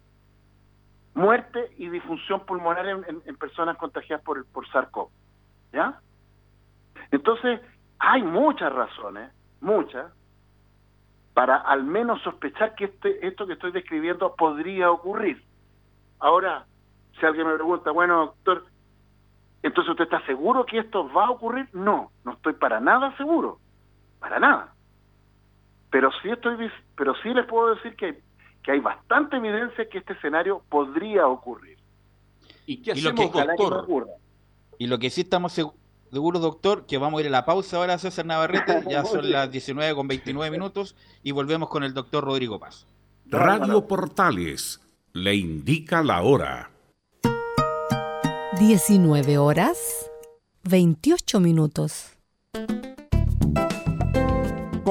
[1.13, 5.09] muerte y disfunción pulmonar en, personas contagiadas por, por SARS-CoV.
[5.71, 5.99] ¿Ya?
[7.11, 7.61] Entonces,
[7.97, 10.11] hay muchas razones, muchas,
[11.33, 15.41] para al menos sospechar que este, esto que estoy describiendo podría ocurrir.
[16.19, 16.65] Ahora,
[17.17, 18.65] si alguien me pregunta, bueno, doctor,
[19.63, 21.69] entonces usted está seguro que esto va a ocurrir?
[21.73, 23.59] No, no estoy para nada seguro,
[24.19, 24.73] para nada.
[25.91, 28.21] Pero sí estoy, pero sí les puedo decir que,
[28.63, 31.77] que hay bastante evidencia que este escenario podría ocurrir.
[32.65, 34.07] ¿Y qué hacemos, lo que, doctor?
[34.77, 37.97] y lo que sí estamos seguros, doctor, que vamos a ir a la pausa ahora,
[37.97, 42.59] César Navarrete, ya son las 19 con 29 minutos, y volvemos con el doctor Rodrigo
[42.59, 42.85] Paz.
[43.25, 44.79] Radio Portales
[45.13, 46.71] le indica la hora.
[48.59, 50.09] 19 horas
[50.63, 52.17] 28 minutos.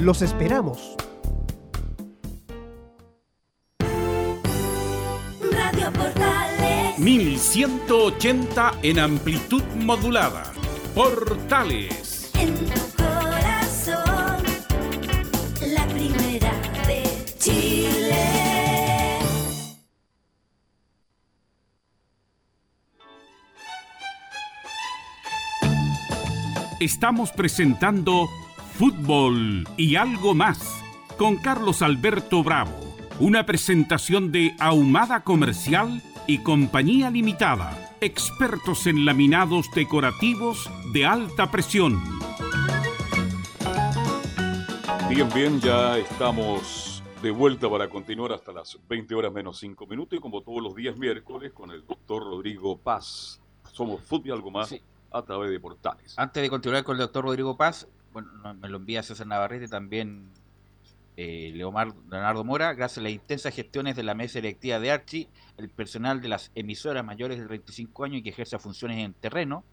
[0.00, 0.96] Los esperamos.
[5.52, 6.98] Radio Portales.
[6.98, 10.54] 1180 en amplitud modulada.
[10.94, 12.30] Portales.
[12.38, 14.42] En tu corazón.
[15.66, 16.52] La primera
[16.86, 18.16] de Chile.
[26.80, 28.30] Estamos presentando
[28.84, 30.82] Fútbol y algo más
[31.18, 32.72] con Carlos Alberto Bravo,
[33.18, 42.00] una presentación de Ahumada Comercial y Compañía Limitada, expertos en laminados decorativos de alta presión.
[45.10, 50.18] Bien, bien, ya estamos de vuelta para continuar hasta las 20 horas menos 5 minutos
[50.18, 53.42] y como todos los días miércoles con el doctor Rodrigo Paz.
[53.72, 54.80] Somos Fútbol y algo más Sí.
[55.10, 56.18] a través de portales.
[56.18, 59.68] Antes de continuar con el doctor Rodrigo Paz, bueno, no- me lo envía César Navarrete
[59.68, 60.30] también
[61.16, 65.28] eh, Leomar Leonardo Mora, gracias a las intensas gestiones de la mesa directiva de Archi,
[65.58, 69.64] el personal de las emisoras mayores de 35 años y que ejerza funciones en terreno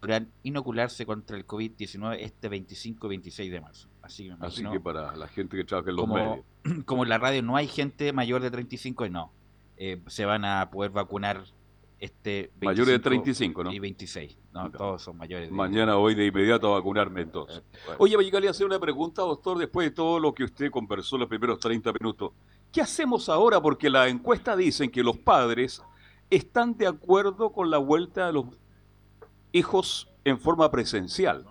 [0.00, 3.88] podrán inocularse contra el COVID-19 este 25 y 26 de marzo.
[4.02, 6.44] Así Así que para la gente que trabaja en los como, medios.
[6.84, 9.32] como en la radio no hay gente mayor de 35, no.
[9.78, 11.44] Eh, se van a poder vacunar
[12.04, 13.72] este 25 Mayores de 35, ¿no?
[13.72, 14.38] y 26.
[14.52, 17.62] No, todos son mayores de Mañana, hoy de inmediato a vacunarme entonces.
[17.86, 17.96] Bueno.
[17.98, 21.58] Oye, me hacer una pregunta, doctor, después de todo lo que usted conversó los primeros
[21.58, 22.32] 30 minutos.
[22.70, 23.60] ¿Qué hacemos ahora?
[23.60, 25.82] Porque la encuesta dicen que los padres
[26.28, 28.46] están de acuerdo con la vuelta de los
[29.52, 31.46] hijos en forma presencial.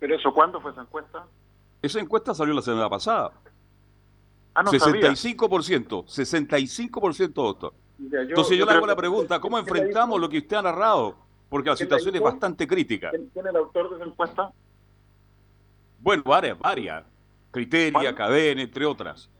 [0.00, 1.26] ¿Pero eso cuándo fue esa encuesta?
[1.82, 3.32] Esa encuesta salió la semana pasada.
[4.54, 5.10] Ah, no sabía.
[5.10, 7.74] 65%, 65%, doctor.
[7.98, 10.56] Mira, yo- Entonces yo, le hago la pregunta, ¿cómo ¿quién la enfrentamos lo que usted
[10.56, 11.16] ha narrado?
[11.48, 13.10] Porque la ¿Quién la situación es bastante crítica.
[13.10, 14.50] ¿Quién, es el autor de esa encuesta?
[16.00, 17.04] Bueno, varias, varias.
[17.50, 19.30] Criteria, cadena, entre otras.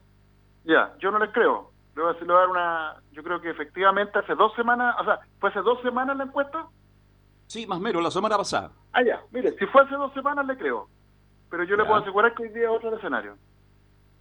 [0.64, 1.72] Ya, yo no les creo.
[1.96, 2.94] Le voy a dar una...
[3.12, 6.66] Yo creo que efectivamente hace dos semanas, o sea, ¿fue hace dos semanas la encuesta?
[7.46, 8.70] Sí, más o menos, la semana pasada.
[8.92, 10.88] Ah, ya, mire, si fue hace dos semanas le creo.
[11.50, 13.36] Pero yo le puedo asegurar que hoy día es otro escenario.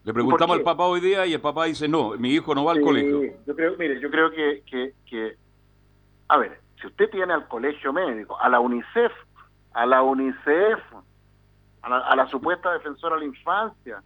[0.04, 2.66] Le preguntamos ¿Por al papá hoy día y el papá dice, no, mi hijo no
[2.66, 3.22] va al Sí, colegio.
[3.48, 5.38] Yo creo, mire, yo creo que, que, que,
[6.28, 9.12] a ver, si usted tiene al colegio médico, a la UNICEF,
[9.74, 10.80] a la UNICEF,
[11.84, 14.04] a la, a la supuesta defensora de la infancia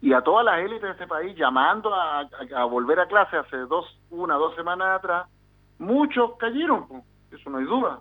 [0.00, 3.36] y a todas las élites de este país llamando a, a- a volver a clase
[3.36, 5.26] hace dos, una, dos semanas atrás,
[5.78, 6.86] muchos cayeron,
[7.30, 8.00] eso no hay duda.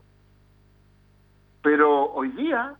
[1.62, 2.76] Pero hoy día,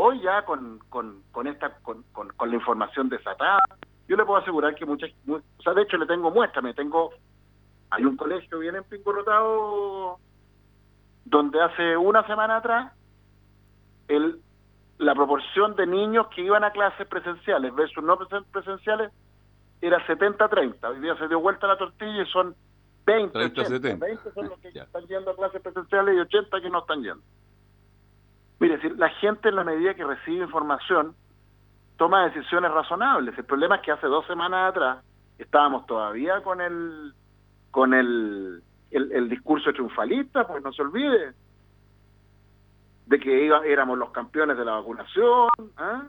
[0.00, 3.58] hoy ya con, con, con esta con, con, con la información desatada,
[4.06, 6.72] yo le puedo asegurar que muchas, mu- o sea, de hecho le tengo muestra, me
[6.72, 7.10] tengo,
[7.90, 10.18] hay un colegio bien empingorotado
[11.24, 12.92] donde hace una semana atrás
[14.08, 14.40] el,
[14.98, 19.10] la proporción de niños que iban a clases presenciales versus no presen- presenciales
[19.80, 20.84] era 70-30.
[20.90, 22.54] Hoy día se dio vuelta la tortilla y son
[23.04, 23.68] 20, 30, 80.
[23.76, 24.06] 70.
[24.06, 24.82] 20 son los que Ya.
[24.84, 27.22] están yendo a clases presenciales y 80 que no están yendo.
[28.60, 31.14] Mire, si la gente en la medida que recibe información
[31.96, 33.36] toma decisiones razonables.
[33.38, 35.04] El problema es que hace dos semanas atrás
[35.38, 37.12] estábamos todavía con el
[37.70, 41.34] con el, el, el discurso triunfalista, pues no se olvide
[43.06, 45.48] de que iba- éramos los campeones de la vacunación.
[45.76, 46.04] ¿ah?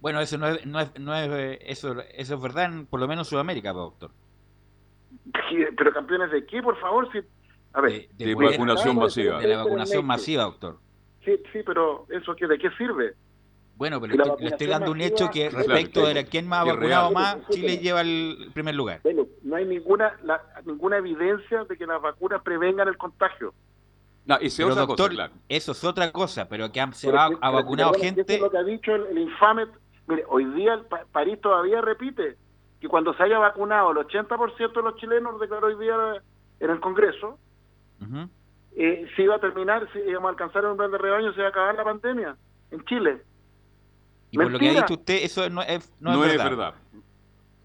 [0.00, 3.00] Bueno, eso no es, no es, no es, eh, eso, eso es verdad, en, por
[3.00, 4.10] lo menos en Sudamérica, doctor.
[5.76, 7.20] Pero campeones de qué, por favor, si
[7.76, 9.38] a ver, De, De vacunación masiva.
[9.38, 10.78] de la vacunación masiva, doctor.
[11.24, 13.14] sí, sí, pero eso qué, ¿de qué sirve?
[13.76, 16.08] Bueno, pero Y le estoy- le estoy vacunación dando un hecho que respecto claro.
[16.08, 19.00] de la- quién más ha vacunado más, Chile lleva el primer lugar.
[19.04, 23.52] Bueno, no hay ninguna la- ninguna evidencia de que las vacunas prevengan el contagio.
[24.24, 25.32] No, es Pero otra doctor, cosa, claro.
[25.48, 28.04] eso es otra cosa, pero que han- se Pero va, sí, ha pero vacunado bueno,
[28.04, 28.34] Eso gente.
[28.34, 29.66] es lo que ha dicho el, el infame.
[30.08, 32.36] Mire, hoy día el Pa- París todavía repite
[32.80, 35.94] que cuando se haya vacunado el 80% de los chilenos, declaró hoy día
[36.60, 37.38] en el Congreso,
[38.78, 41.46] Eh, se iba a terminar, si íbamos a alcanzar un plan de rebaño, se iba
[41.46, 42.36] a acabar la pandemia
[42.70, 43.22] en Chile.
[44.30, 46.50] Y por lo que ha dicho usted, eso no es, no No, es es verdad.
[46.50, 46.74] verdad.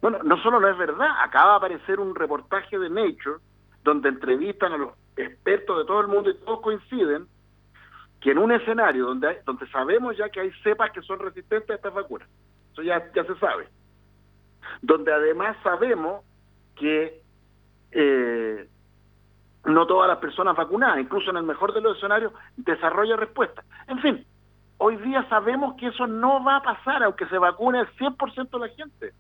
[0.02, 3.40] Bueno, no solo no es verdad, acaba de aparecer un reportaje de Nature
[3.84, 7.28] donde entrevistan a los expertos de todo el mundo y todos coinciden
[8.22, 11.70] que en un escenario donde hay- donde sabemos ya que hay cepas que son resistentes
[11.72, 12.28] a estas vacunas,
[12.72, 13.68] eso ya, ya se sabe,
[14.82, 16.24] donde además sabemos
[16.76, 17.22] que
[17.92, 18.70] eh,
[19.66, 23.64] no todas las personas vacunadas, incluso en el mejor de los escenarios, desarrollan respuesta.
[23.88, 24.26] En fin,
[24.78, 28.60] hoy día sabemos que eso no va a pasar, aunque se vacune el 100% de
[28.60, 29.14] la gente.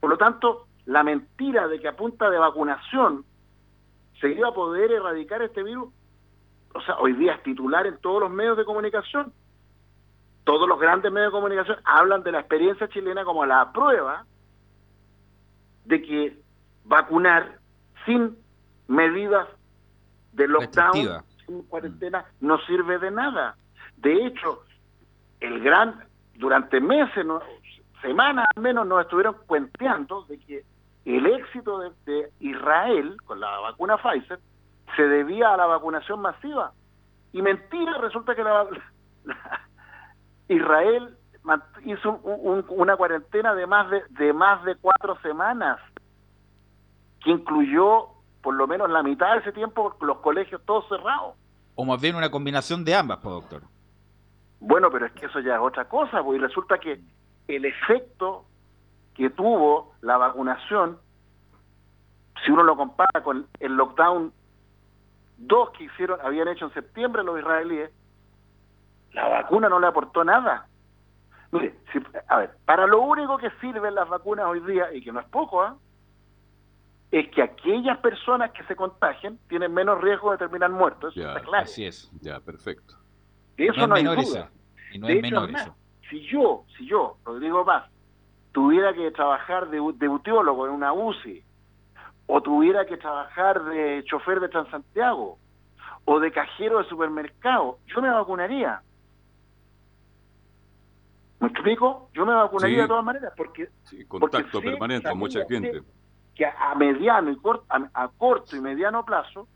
[0.00, 3.24] Por lo tanto, la mentira de que a punta de vacunación
[4.20, 5.92] se iba a poder erradicar este virus,
[6.74, 9.32] o sea, hoy día es titular en todos los medios de comunicación.
[10.44, 14.24] Todos los grandes medios de comunicación hablan de la experiencia chilena como la prueba
[15.84, 16.38] de que
[16.90, 17.58] vacunar
[18.04, 18.36] sin
[18.88, 19.46] medidas
[20.32, 21.24] de lockdown, Restrictiva.
[21.46, 23.54] sin cuarentena, no sirve de nada.
[23.96, 24.64] De hecho,
[25.38, 27.40] el gran, durante meses, no-
[28.02, 30.64] semanas al menos, nos estuvieron cuenteando de que
[31.04, 34.40] el éxito de, de Israel con la vacuna Pfizer
[34.96, 36.72] se debía a la vacunación masiva.
[37.32, 38.66] Y mentira, resulta que la,
[39.24, 39.60] la-
[40.48, 41.16] Israel
[41.84, 45.78] hizo un- un- una cuarentena de más de, de más de cuatro semanas,
[47.22, 48.08] que incluyó
[48.42, 51.34] por lo menos la mitad de ese tiempo los colegios todos cerrados.
[51.74, 53.62] O más bien una combinación de ambas, pues, doctor.
[54.60, 57.00] Bueno, pero es que eso ya es otra cosa, pues, y resulta que
[57.48, 58.44] el efecto
[59.14, 60.98] que tuvo la vacunación,
[62.44, 64.32] si uno lo compara con el lockdown
[65.38, 67.90] 2 que hicieron, habían hecho en septiembre los israelíes,
[69.12, 70.66] la vacuna no le aportó nada.
[71.52, 71.98] Mire, si-
[72.28, 75.26] a ver, para lo único que sirven las vacunas hoy día, y que no es
[75.28, 75.76] poco, ¿ah?
[77.10, 81.12] Es que aquellas personas que se contagien tienen menos riesgo de terminar muertos.
[81.16, 81.64] Eso Ya, está claro.
[81.64, 82.10] Así es.
[82.20, 82.94] Ya, perfecto.
[83.56, 84.38] De eso no no, es hay menor duda.
[84.40, 84.48] eso.
[84.92, 85.76] Y no De es hecho, menor más, eso.
[86.08, 87.90] Si yo, si yo, Rodrigo Paz,
[88.52, 91.44] tuviera que trabajar de, de buteólogo en una UCI,
[92.26, 95.38] o tuviera que trabajar de chofer de Transantiago,
[96.04, 98.82] o de cajero de supermercado, yo me vacunaría.
[101.40, 102.10] ¿Me explico?
[102.12, 102.82] Yo me vacunaría Sí.
[102.82, 105.72] de todas maneras, porque Sí, contacto Porque permanente con mucha gente.
[105.80, 105.82] sé
[106.40, 109.46] que a mediano y corto, y mediano plazo,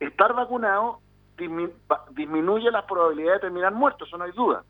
[0.00, 1.00] estar vacunado
[1.36, 4.64] dismi- va- disminuye las probabilidades de terminar muerto, eso no hay duda.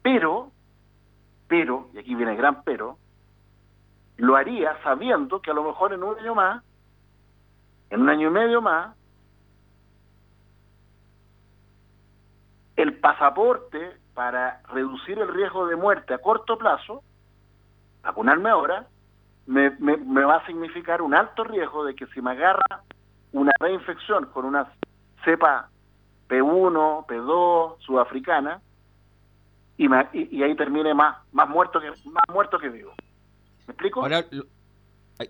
[0.00, 0.50] Pero,
[1.48, 2.96] pero, y aquí viene el gran pero,
[4.16, 6.64] lo haría sabiendo que a lo mejor en un año más,
[7.90, 8.96] en un año y medio más,
[12.76, 17.02] el pasaporte para reducir el riesgo de muerte a corto plazo,
[18.00, 18.86] vacunarme ahora,
[19.46, 22.82] me, me- me va a significar un alto riesgo de que si me agarra
[23.32, 24.72] una reinfección con una
[25.24, 25.70] cepa
[26.28, 28.60] P1, P2, sudafricana,
[29.76, 32.92] y, ahí termine más, más muerto que más muerto que vivo.
[33.66, 34.02] ¿Me explico?
[34.02, 34.24] Ahora,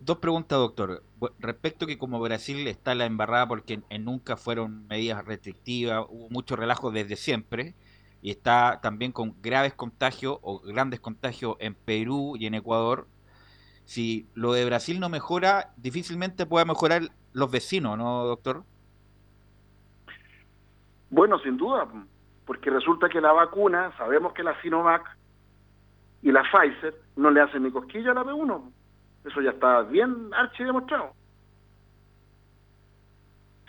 [0.00, 1.02] dos preguntas, doctor.
[1.38, 6.90] Respecto que como Brasil está la embarrada porque nunca fueron medidas restrictivas, hubo mucho relajo
[6.90, 7.74] desde siempre,
[8.20, 13.06] y está también con graves contagios o grandes contagios en Perú y en Ecuador.
[13.84, 17.02] Si lo de Brasil no mejora, difícilmente pueda mejorar
[17.32, 18.62] los vecinos, ¿no, doctor?
[21.10, 21.86] Bueno, sin duda,
[22.46, 25.16] porque resulta que la vacuna, sabemos que la Sinovac
[26.22, 28.72] y la Pfizer no le hacen ni cosquilla a la P1.
[29.24, 31.12] Eso ya está bien archi demostrado.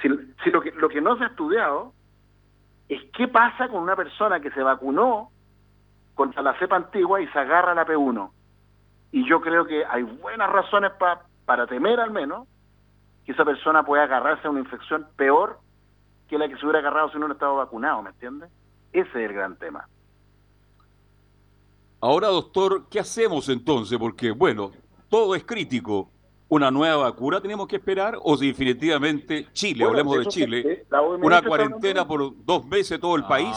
[0.01, 0.09] Si,
[0.43, 1.93] si lo, que, lo que no se ha estudiado
[2.89, 5.31] es qué pasa con una persona que se vacunó
[6.13, 8.31] contra la cepa antigua y se agarra a la P1.
[9.13, 12.47] Y yo creo que hay buenas razones pa- para temer al menos
[13.25, 15.59] que esa persona pueda agarrarse a una infección peor
[16.27, 18.49] que la que se hubiera agarrado si no no estaba vacunado, ¿me entiendes?
[18.91, 19.87] Ese es el gran tema.
[22.01, 23.97] Ahora, doctor, ¿qué hacemos entonces?
[23.99, 24.71] Porque, bueno,
[25.09, 26.09] todo es crítico.
[26.49, 28.17] ¿Una nueva vacuna tenemos que esperar?
[28.21, 30.85] ¿O si definitivamente Chile, Bueno, hablemos de Chile,
[31.21, 33.55] una cuarentena por dos meses todo el No, país?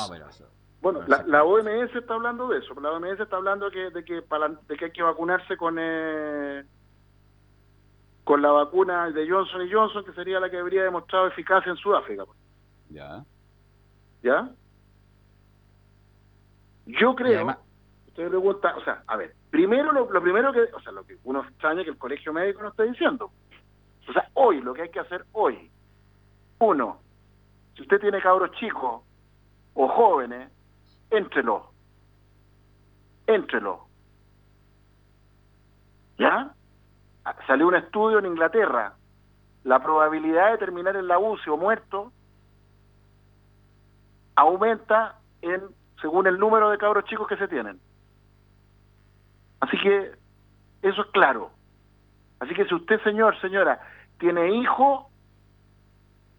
[0.81, 1.45] Bueno, Pero la.
[1.45, 2.79] OMS está hablando de eso.
[2.81, 6.65] La OMS está hablando que, de, que para, de que hay que vacunarse con eh,
[8.25, 11.77] con la vacuna de Johnson y Johnson, que sería la que habría demostrado eficacia en
[11.77, 12.25] Sudáfrica.
[12.91, 13.25] Ya.
[14.23, 14.51] ¿Ya?
[16.87, 17.59] Yo creo, además-
[18.09, 21.05] usted me pregunta, o sea, a ver, primero lo, lo primero que, o sea, lo
[21.05, 23.31] que uno extraña que el colegio médico no está diciendo.
[24.09, 25.71] O sea, hoy, lo que hay que hacer hoy,
[26.61, 27.01] uno,
[27.75, 29.03] si usted tiene cabros chicos
[29.75, 30.51] o jóvenes,
[31.11, 31.71] éntrelo.
[33.27, 33.87] Éntrelo.
[36.19, 36.53] ¿Ya?
[37.25, 38.95] Ah, Salió un estudio en Inglaterra.
[39.65, 42.13] La probabilidad de terminar en la muerto
[44.37, 45.63] aumenta en
[46.01, 47.81] según el número de cabros chicos que se tienen.
[49.61, 50.13] Así que
[50.83, 51.51] eso es claro.
[52.39, 53.81] Así que si usted, señor, señora,
[54.19, 55.07] tiene hijos,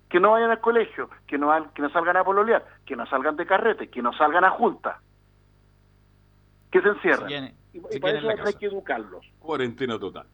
[0.10, 3.06] que no vayan al colegio, que no, al- que no salgan a pololear, que no
[3.08, 5.02] salgan de carrete, que no salgan a junta,
[6.72, 7.56] que se encierren.
[7.74, 9.26] Y, para eso hay que educarlos.
[9.40, 10.28] Cuarentena total.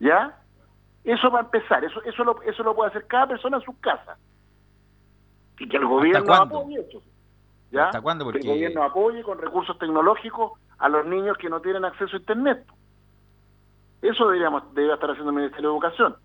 [0.00, 0.38] ¿Ya?
[1.04, 3.78] Eso va a empezar, eso, eso, lo, eso lo puede hacer cada persona en su
[3.80, 4.16] casa.
[5.58, 7.02] Y que el gobierno apoye eso.
[7.70, 7.86] ¿Ya?
[7.86, 8.30] ¿Hasta cuándo?
[8.30, 12.20] Que el gobierno apoye con recursos tecnológicos a los niños que no tienen acceso a
[12.20, 12.64] Internet.
[14.00, 16.16] Eso deberíamos, debería estar haciendo el Ministerio de Educación.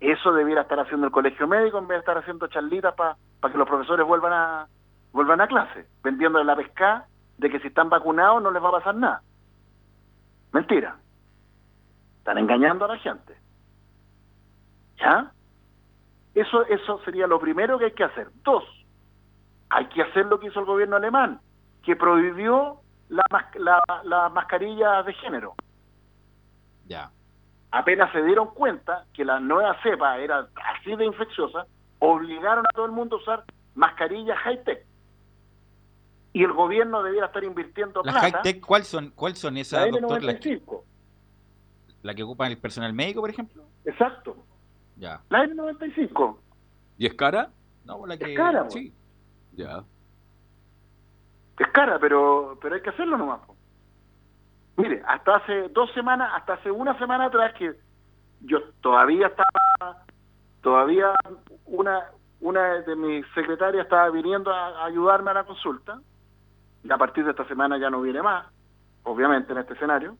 [0.00, 3.16] Eso debiera estar haciendo el Colegio Médico en vez de estar haciendo charlitas para
[3.50, 4.66] que los profesores vuelvan a
[5.12, 7.06] vuelvan a clase, vendiéndole la pesca
[7.38, 9.22] de que si están vacunados no les va a pasar nada.
[10.52, 10.96] Mentira.
[12.18, 13.34] Están engañando a la gente.
[14.98, 15.32] ¿Ya?
[16.34, 18.28] Eso, eso sería lo primero que hay que hacer.
[18.44, 18.64] Dos,
[19.70, 21.40] hay que hacer lo que hizo el gobierno alemán,
[21.82, 25.54] que prohibió la, mas- la, la mascarilla de género.
[26.86, 27.10] ya.
[27.70, 31.66] Apenas se dieron cuenta que la nueva cepa era así de infecciosa,
[31.98, 33.44] obligaron a todo el mundo a usar
[33.74, 34.84] mascarillas high-tech.
[36.32, 38.30] Y el gobierno debiera estar invirtiendo Las plata.
[38.30, 40.22] high-tech, ¿cuál son, ¿cuál son la esas, doctor?
[40.22, 40.82] ¿La, que- N95.
[42.02, 43.64] la que ocupan el personal médico, por ejemplo?
[43.84, 44.36] Exacto.
[44.96, 45.20] Ya.
[45.28, 46.36] La N95.
[46.98, 47.50] ¿Y es cara?
[47.84, 48.32] No, la que...
[48.32, 48.68] Es cara.
[48.70, 48.92] Sí.
[49.52, 49.82] Ya.
[51.58, 53.40] Es cara, pero, pero hay que hacerlo nomás.
[53.46, 53.55] po.
[54.76, 57.74] Mire, hasta hace dos semanas, hasta hace una semana atrás que
[58.40, 60.04] yo todavía estaba,
[60.62, 61.12] todavía
[61.64, 62.10] una,
[62.40, 65.98] una de mis secretarias estaba viniendo a, a ayudarme a la consulta,
[66.84, 68.46] y a partir de esta semana ya no viene más,
[69.02, 70.16] obviamente en este escenario.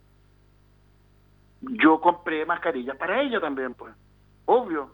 [1.61, 3.95] Yo compré mascarillas para ella también, pues,
[4.47, 4.91] obvio.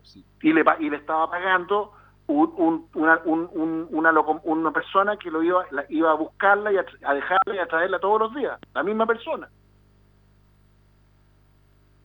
[0.00, 0.24] Así.
[0.42, 1.92] y le, y le estaba pagando
[2.28, 6.14] un- un- una, un- un- una, loco- una persona que lo iba, la- iba a
[6.14, 6.82] buscarla y a,
[7.14, 9.48] dejarla y a traerla todos los días, la misma persona.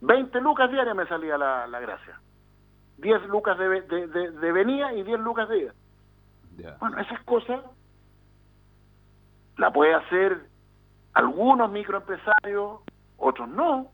[0.02, 2.20] 20 lucas diarias me salía la, la gracia.
[2.98, 5.74] 10 lucas de, de, de- de venida y 10 lucas de ida.
[6.80, 7.62] Bueno, esas cosas
[9.58, 10.48] la puede hacer
[11.14, 12.80] algunos microempresarios,
[13.18, 13.92] otros no,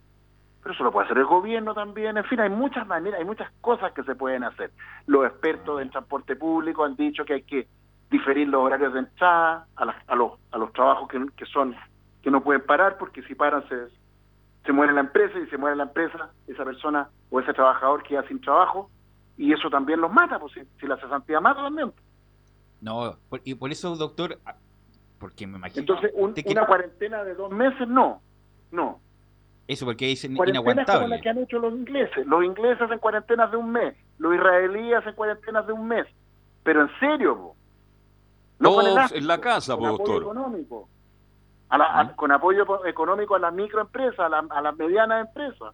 [0.63, 2.17] pero eso lo puede hacer el gobierno también.
[2.17, 4.71] En fin, hay muchas maneras, hay muchas cosas que se pueden hacer.
[5.05, 7.67] Los expertos en transporte público han dicho que hay que
[8.09, 11.75] diferir los horarios de entrada a, las- a los, a los trabajos que, que son
[12.21, 13.75] que no pueden parar porque si paran se,
[14.65, 18.25] se muere la empresa y si muere la empresa esa persona o ese trabajador queda
[18.29, 18.89] sin trabajo
[19.35, 21.91] y eso también los mata, pues si, si la cesantía mata también.
[22.79, 24.55] No, por- y por eso, doctor, ah,
[25.19, 25.81] porque me imagino...
[25.81, 28.21] Entonces, un- que- una cuarentena de dos meses, no.
[28.71, 29.01] No.
[29.67, 31.15] Eso porque dicen Cuarentenas como inaguantable.
[31.15, 32.27] la que han hecho los ingleses.
[32.27, 33.95] Los ingleses hacen cuarentenas de un mes.
[34.17, 36.05] Los israelíes hacen cuarentenas de un mes.
[36.63, 37.55] Pero en serio, po.
[38.61, 40.21] Todos con elástico, en la casa, con po, apoyo doctor.
[40.23, 40.89] económico.
[41.69, 45.27] A la- a- con apoyo po- económico a las microempresas, a, la- a las medianas
[45.27, 45.73] empresas.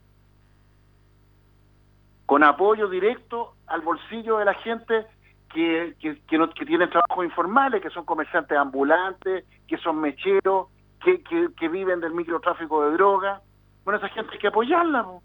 [2.26, 5.08] Con apoyo directo al bolsillo de la gente
[5.52, 10.68] que, que, que, no, que tienen trabajos informales, que son comerciantes ambulantes, que son mecheros,
[11.04, 13.42] que, que, que viven del microtráfico de drogas.
[13.90, 15.04] Bueno, esa gente hay que apoyarla.
[15.04, 15.24] po.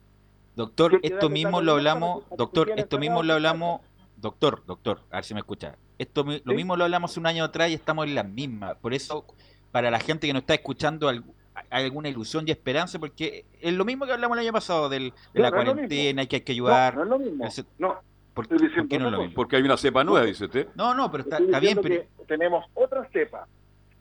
[0.57, 3.83] Doctor, que- esto mismo lo hablamos, doctor, esto mismo lo hablamos,
[4.17, 5.77] doctor, doctor, a ver si me escucha.
[5.99, 6.43] Esto lo Sí.
[6.55, 8.75] mismo lo hablamos un año atrás y estamos en la misma.
[8.77, 9.27] Por eso,
[9.71, 11.21] para la gente que nos está escuchando, hay
[11.69, 15.41] alguna ilusión y esperanza, porque es lo mismo que hablamos el año pasado del, de
[15.41, 16.97] No, la no cuarentena, que hay que ayudar.
[16.97, 17.45] no es lo mismo.
[17.45, 18.01] el No,
[18.33, 18.55] ¿Por, qué
[18.99, 19.35] no es lo mismo?
[19.35, 20.69] Porque hay una cepa nueva, dice usted.
[20.75, 23.47] No, no, pero está, está bien, pero, tenemos otra cepa.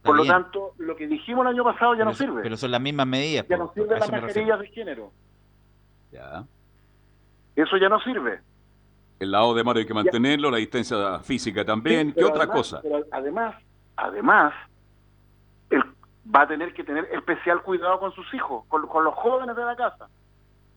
[0.04, 2.42] Está Por lo tanto, lo que dijimos el año pasado ya pero, no sirve.
[2.44, 3.46] pero son las mismas medidas.
[3.48, 5.12] ya no sirven las mascarillas de género.
[6.12, 6.44] Ya.
[7.56, 8.42] Eso ya no sirve.
[9.20, 12.10] El lavado de mano hay que mantenerlo, la distancia física también.
[12.10, 12.82] Sí, ¿Qué otra además- cosa?
[12.82, 13.56] pero además,
[13.96, 14.54] además,
[15.70, 15.82] él
[16.36, 19.64] va a tener que tener especial cuidado con sus hijos, con, con los jóvenes de
[19.64, 20.10] la casa.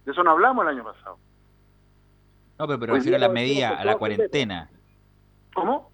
[0.05, 1.19] De eso no hablamos el año pasado.
[2.59, 4.71] No, pero, pero refiero a medidas, con a la cuarentena.
[5.53, 5.91] ¿Cómo?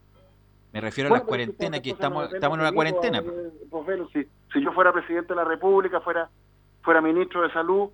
[0.73, 1.43] Me refiero a Bueno, pero
[1.77, 3.23] es que estamos, estamos en una mí, cuarentena.
[3.23, 6.29] pues, eh, pues, si, si yo fuera presidente de la República, fuera
[6.83, 7.91] fuera ministro de Salud,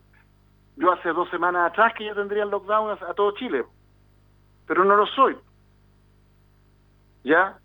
[0.77, 3.65] yo hace dos semanas atrás que ya tendría el lockdown a, a todo Chile.
[4.67, 5.37] Pero no lo soy.
[7.25, 7.59] ¿Ya?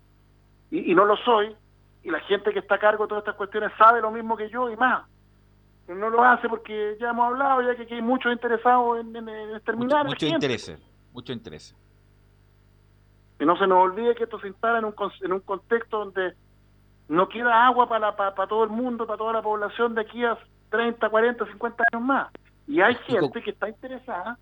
[0.70, 1.54] Y, y no lo soy,
[2.02, 4.50] y la gente que está a cargo de todas estas cuestiones sabe lo mismo que
[4.50, 5.06] yo y más.
[5.86, 9.14] Pero no lo hace porque ya hemos hablado, ya que aquí hay muchos interesados en,
[9.14, 10.34] en- en exterminar Mucho, a la mucho gente.
[10.46, 10.78] interés,
[11.12, 11.32] mucho
[13.44, 16.32] Y no se nos olvide que esto se instala en un, en un contexto donde
[17.08, 20.24] no queda agua para, para, para todo el mundo, para toda la población de aquí
[20.24, 20.38] a
[20.70, 22.32] 30, 40, 50 años más.
[22.66, 24.38] Y hay gente que está interesada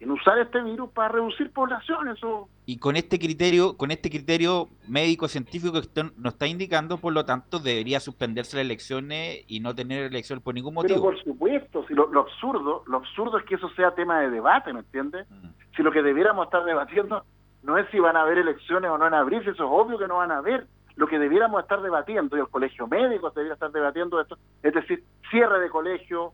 [0.00, 2.22] en usar este virus para reducir poblaciones.
[2.24, 6.98] O, Y con este criterio, con este criterio médico científico que usted nos está indicando,
[6.98, 11.02] por lo tanto, debería suspenderse las elecciones y no tener elecciones por ningún pero motivo.
[11.04, 14.74] por supuesto, si lo, lo absurdo, lo absurdo es que eso sea tema de debate,
[14.74, 15.26] ¿me entiendes?
[15.30, 15.46] Mm.
[15.74, 17.24] Si lo que debiéramos estar debatiendo
[17.62, 19.98] no es si van a haber elecciones o no van a abrirse, eso es obvio
[19.98, 20.66] que no van a haber.
[20.96, 25.02] Lo que debiéramos estar debatiendo, y el colegio médico debería estar debatiendo esto, es decir,
[25.30, 26.32] cierre de colegio,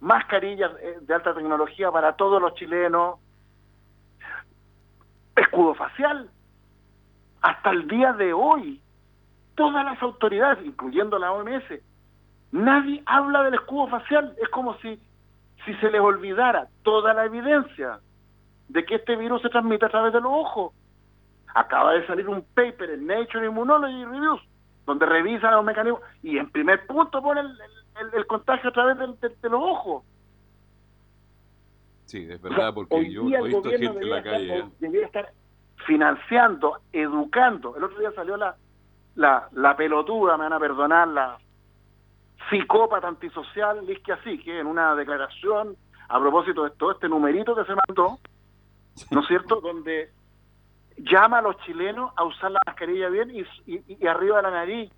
[0.00, 3.18] mascarillas eh, de alta tecnología para todos los chilenos,
[5.36, 6.30] escudo facial.
[7.42, 8.80] Hasta el día de hoy,
[9.54, 11.64] todas las autoridades, incluyendo la OMS,
[12.52, 14.34] nadie habla del escudo facial.
[14.42, 14.98] Es como si,
[15.64, 18.00] si se les olvidara toda la evidencia
[18.72, 20.72] de que este virus se transmite a través de los ojos.
[21.54, 24.40] Acaba de salir un paper en Nature Immunology Reviews,
[24.86, 27.48] donde revisa los mecanismos y en primer punto pone el,
[28.00, 30.04] el- el contagio a través del- de, de los ojos.
[32.06, 34.22] Sí, es O sea, verdad, porque hoy yo he el visto gobierno gente en la
[34.22, 34.54] calle.
[34.58, 35.32] estar- debiera estar
[35.86, 37.76] financiando, educando.
[37.76, 38.54] El otro día salió la,
[39.16, 41.38] la, la pelotuda, me van a perdonar, la
[42.48, 45.76] psicópata antisocial Liz así, que en una declaración
[46.08, 48.18] a propósito de todo este numerito que se mandó,
[49.10, 49.60] ¿no es cierto?
[49.60, 50.10] Donde
[50.98, 53.40] llama a los chilenos a usar la mascarilla bien y,
[53.72, 54.90] y- y arriba de la nariz.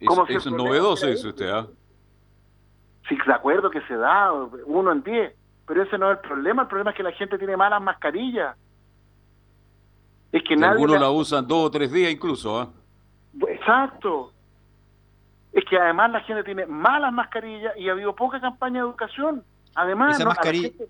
[0.00, 1.28] Es, Como si el es novedoso ese.
[1.28, 1.66] usted, ¿ah?
[3.08, 5.34] Sí, de acuerdo que se da, uno en diez,
[5.66, 8.56] pero ese no es el problema, el problema es que la gente tiene malas mascarillas.
[10.30, 10.72] Es que Y nadie...
[10.74, 12.68] algunos la- la usan dos o tres días incluso, ¿ah?
[13.48, 14.32] Exacto.
[15.52, 19.42] Es que además la gente tiene malas mascarillas y ha habido poca campaña de educación.
[19.74, 20.88] Además, Esa no, a la mascarilla- gente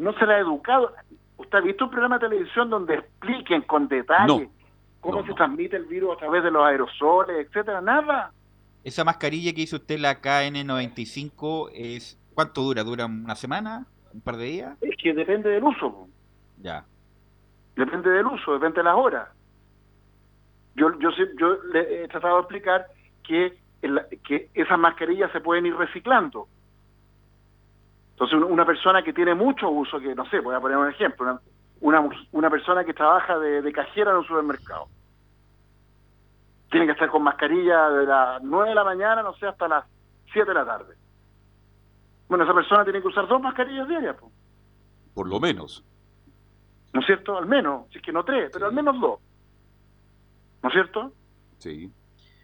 [0.00, 0.92] no se la ha educado.
[1.36, 4.50] ¿Usted ha visto un programa de televisión donde expliquen con detalle No.
[5.00, 7.80] cómo No, se transmite el virus a través de los aerosoles, etcétera?
[7.80, 8.32] Nada.
[8.82, 12.82] Esa mascarilla que hizo usted, la KN95, es ¿cuánto dura?
[12.82, 13.86] ¿Dura una semana?
[14.12, 14.78] ¿Un par de días?
[14.80, 16.08] Es que depende del uso.
[16.62, 16.84] Ya.
[17.76, 19.28] Depende del uso, depende de las horas.
[20.76, 22.86] Yo, yo, yo le he tratado de explicar
[23.22, 23.58] que,
[24.26, 26.48] que esas mascarillas se pueden ir reciclando.
[28.20, 30.88] Entonces, un- una persona que tiene mucho uso, que no sé, voy a poner un
[30.90, 31.40] ejemplo,
[31.80, 34.88] una, una, una persona que trabaja de, de cajera en un supermercado,
[36.70, 39.84] tiene que estar con mascarilla de las 9 de la mañana, no sé, hasta las
[40.34, 40.94] 7 de la tarde.
[42.28, 44.30] Bueno, esa persona tiene que usar dos mascarillas diarias, po.
[45.14, 45.82] Por lo menos.
[46.92, 47.38] ¿no es cierto?
[47.38, 49.18] Al menos, si es que no tres, pero al menos dos.
[50.62, 51.12] ¿No es cierto?
[51.58, 51.90] Sí.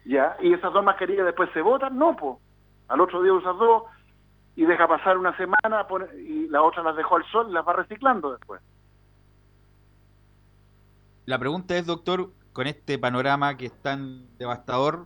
[0.05, 2.37] Ya, y esas dos mascarillas después se botan, no, pues.
[2.87, 3.83] Al otro día usas dos
[4.57, 7.65] y deja pasar una semana pone- y la otra las dejó al sol y las
[7.65, 8.59] va reciclando después.
[11.27, 15.05] La pregunta es, doctor, con este panorama que es tan devastador,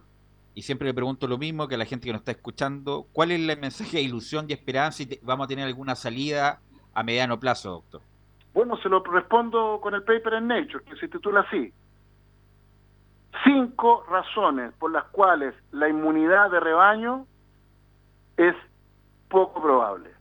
[0.54, 3.32] y siempre le pregunto lo mismo que a la gente que nos está escuchando, ¿cuál
[3.32, 6.62] es el mensaje de ilusión y esperanza y te- vamos a tener alguna salida
[6.94, 8.02] a mediano plazo, doctor?
[8.54, 11.74] Bueno, se lo respondo con el paper en Nature, que se titula así.
[13.44, 17.26] Cinco razones por las cuales la inmunidad de rebaño
[18.38, 18.56] es
[19.32, 20.12] poco probable.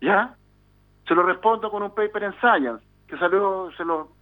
[0.00, 0.36] ¿Ya?
[1.06, 4.12] Se lo respondo con un paper en Science, que salió se lo,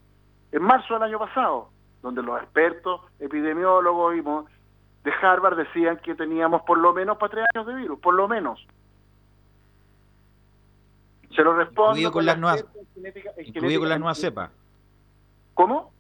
[0.53, 1.69] en marzo del año pasado,
[2.03, 7.45] donde los expertos epidemiólogos y de Harvard decían que teníamos por lo menos para tres
[7.55, 8.65] años de virus, por lo menos.
[11.35, 14.51] Se lo respondo Incluido con las nuevas- genética- Incluido con genética- la nueva cepa.
[15.55, 15.93] ¿Cómo?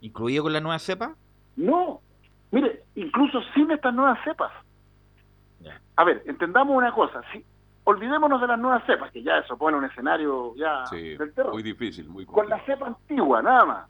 [0.00, 1.14] ¿Incluido con la nueva cepa?
[1.56, 2.00] No.
[2.50, 4.50] Mire, incluso sin estas nuevas cepas.
[5.96, 7.20] A ver, entendamos una cosa.
[7.32, 7.44] Si,
[7.84, 11.16] olvidémonos de las nuevas cepas, que ya eso pone un escenario ya Sí.
[11.16, 11.52] del terror.
[11.52, 13.88] Muy difícil, muy Con la cepa antigua, nada más.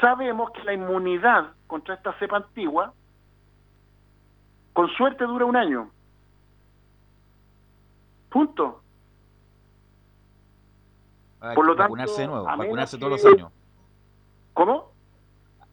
[0.00, 2.92] Sabemos que la inmunidad contra esta cepa antigua,
[4.72, 5.90] con suerte, dura un año.
[8.30, 8.82] Punto.
[11.54, 13.50] Por lo tanto, vacunarse de nuevo, vacunarse todos los años.
[14.54, 14.91] ¿Cómo?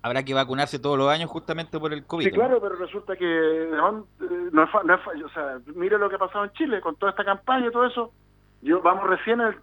[0.02, 2.24] Habrá que vacunarse todos los años justamente por el COVID.
[2.26, 2.36] Sí, ¿no?
[2.38, 6.10] claro, pero resulta que no, eh, no es, fa- no es o sea, mire lo
[6.10, 8.14] que ha pasado en Chile con toda esta campaña y todo eso.
[8.62, 9.58] Yo vamos recién, el-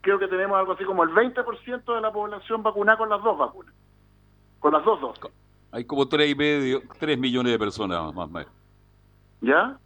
[0.00, 3.38] creo que tenemos algo así como el 20% de la población vacunada con las dos
[3.38, 3.72] vacunas,
[4.58, 5.24] con las dos dosis,
[5.70, 8.50] Hay como tres y medio, tres millones de personas más o menos.
[9.40, 9.78] ¿ya?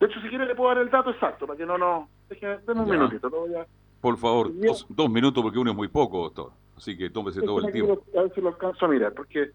[0.00, 2.08] De hecho, si quiere le puedo dar el dato exacto para que no nos...
[2.28, 2.92] Deme un Ya.
[2.92, 3.64] minutito, lo voy a...
[4.00, 6.50] Por favor, dos, dos minutos porque uno es muy poco, doctor.
[6.76, 8.02] Así que tómese todo el tiempo.
[8.12, 9.50] lo- A ver si lo alcanzo a mirar, porque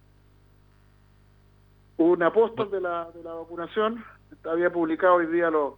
[1.97, 4.03] un apóstol de la, de la vacunación
[4.43, 5.73] había publicado hoy día los,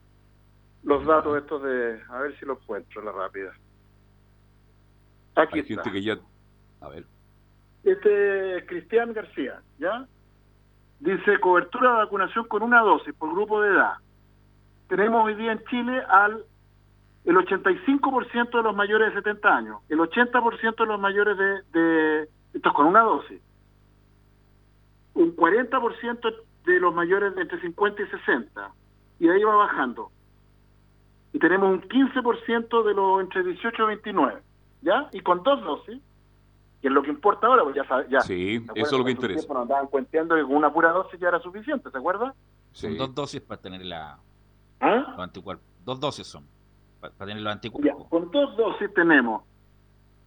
[0.84, 2.02] los datos estos de...
[2.10, 3.54] A ver si lo encuentro, la rápida.
[5.36, 5.84] Aquí Hay está.
[5.84, 6.18] gente que ya...
[6.82, 7.06] A ver.
[7.84, 10.06] Este es Cristian García, ¿ya?
[11.00, 13.94] Dice cobertura de vacunación con una dosis por grupo de edad.
[14.90, 16.44] Tenemos hoy día en Chile al
[17.26, 22.24] el 85% de los mayores de 70 años, el 80% de los mayores de, de
[22.54, 23.42] esto es con una dosis,
[25.14, 28.72] un 40% de los mayores de entre 50 y 60,
[29.20, 30.12] y de ahí va bajando.
[31.34, 34.42] Y tenemos un 15% de los entre 18 y 29,
[34.82, 35.10] ¿ya?
[35.12, 36.02] Y con dos dosis,
[36.82, 38.22] que es lo que importa ahora, pues ya sabe- ya.
[38.22, 39.40] Sí, ¿Se eso es lo que interesa.
[39.42, 42.34] tiempo Nos andaban cuenteando que con una pura dosis ya era suficiente, ¿se acuerda?
[42.72, 42.98] Son Sí.
[42.98, 44.18] dos dosis para tener la,
[44.80, 45.06] ¿Ah?
[45.10, 45.66] los anticuerpos.
[45.84, 46.46] Dos dosis son
[47.00, 49.44] para, para tener los Ya, con dos dosis tenemos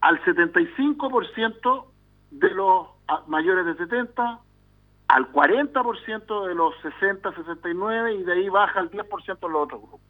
[0.01, 1.85] al 75%
[2.33, 4.41] de los ah, mayores de 70,
[5.09, 9.81] al 40% de los 60, 69 y de ahí baja al 10% de los otros
[9.81, 10.01] grupos.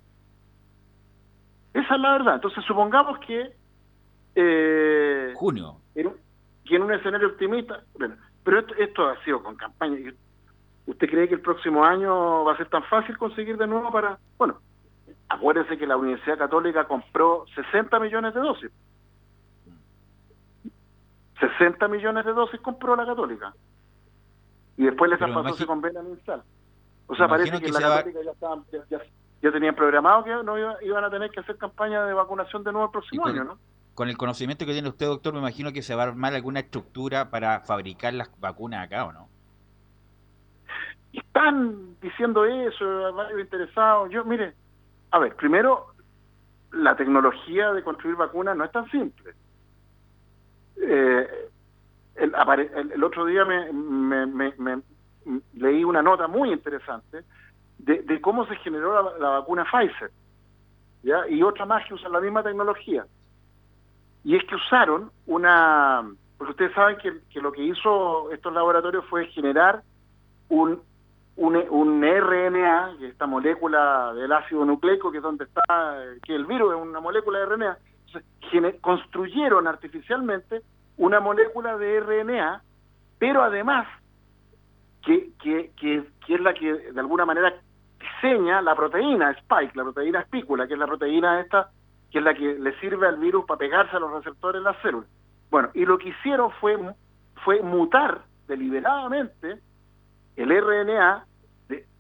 [1.75, 2.35] Esa es la verdad.
[2.37, 3.53] Entonces supongamos que
[4.35, 5.77] eh, Junio.
[5.95, 6.15] en un,
[6.65, 10.13] que en un escenario optimista, bueno, pero esto, esto ha sido con campaña.
[10.87, 14.19] ¿Usted cree que el próximo año va a ser tan fácil conseguir de nuevo para...
[14.37, 14.61] Bueno,
[15.29, 18.71] acuérdense que la Universidad Católica compró 60 millones de dosis.
[21.41, 23.53] 60 millones de dosis compró la Católica.
[24.77, 26.43] Y después les Pero traspasó imagi- ese convenio mensal.
[27.09, 28.55] O sea, imagino parece que, que la se va- Católica ya está...
[28.73, 29.05] ya- ya-
[29.43, 32.71] ya tenían programado que no iba- iban a tener que hacer campaña de vacunación de
[32.71, 33.59] nuevo el próximo año, ¿no?
[33.95, 36.61] Con el conocimiento que tiene usted, doctor, me imagino que se va a armar alguna
[36.61, 39.29] estructura para fabricar las vacunas acá, ¿o no?
[41.13, 44.11] Están diciendo eso, varios interesados.
[44.11, 44.55] Yo, mire,
[45.13, 45.89] a ver, primero,
[46.73, 49.35] la tecnología de construir vacunas no es tan simple.
[50.81, 51.49] Eh,
[52.17, 54.83] el, otro día me,
[55.55, 57.25] leí una nota muy interesante
[57.79, 60.11] de, cómo se generó la, vacuna Pfizer,
[61.03, 61.29] ¿ya?
[61.29, 63.07] Y otra más que usan la misma tecnología.
[64.25, 66.09] Y es que usaron una...
[66.39, 69.83] Porque ustedes saben que lo que hizo estos laboratorios fue generar
[70.49, 70.83] un,
[71.37, 76.35] un, un RNA, que es esta molécula del ácido nucleico, que es donde está, que
[76.35, 77.79] el virus es una molécula de RNA.
[78.81, 80.63] Construyeron artificialmente
[80.99, 82.63] una molécula de RNA,
[83.19, 83.87] pero además,
[85.03, 87.55] que, que, que, que es la que de alguna manera
[87.99, 91.71] diseña la proteína Spike, la proteína espícula, que es la proteína esta,
[92.11, 94.77] que es la que le sirve al virus para pegarse a los receptores en las
[94.83, 95.09] células.
[95.51, 96.79] Bueno, y lo que hicieron fue,
[97.45, 99.61] fue mutar deliberadamente
[100.37, 101.25] el RNA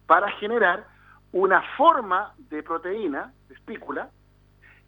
[0.07, 0.87] para generar
[1.33, 4.11] una forma de proteína, de espícula,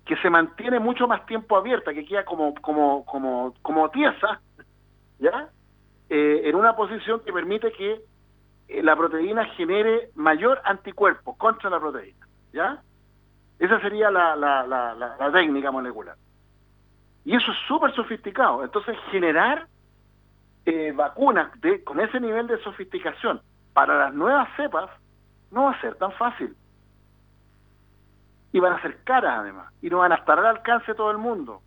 [0.05, 4.41] que se mantiene mucho más tiempo abierta, que queda como, como, como, como tiesa,
[5.19, 5.49] ¿ya?
[6.11, 8.03] Eh, en una posición que permite que
[8.69, 12.83] eh, la proteína genere mayor anticuerpo contra la proteína, ¿ya?
[13.59, 16.17] Esa sería la, la, la, la- la técnica molecular.
[17.25, 18.63] Y eso es súper sofisticado.
[18.65, 19.67] Entonces, generar
[20.67, 23.41] eh, vacunas de, con ese nivel de sofisticación
[23.73, 24.91] para las nuevas cepas
[25.51, 26.55] no va a ser tan fácil.
[28.53, 29.73] Y van a ser caras además.
[29.83, 31.61] Y no van a estar al alcance de todo el mundo.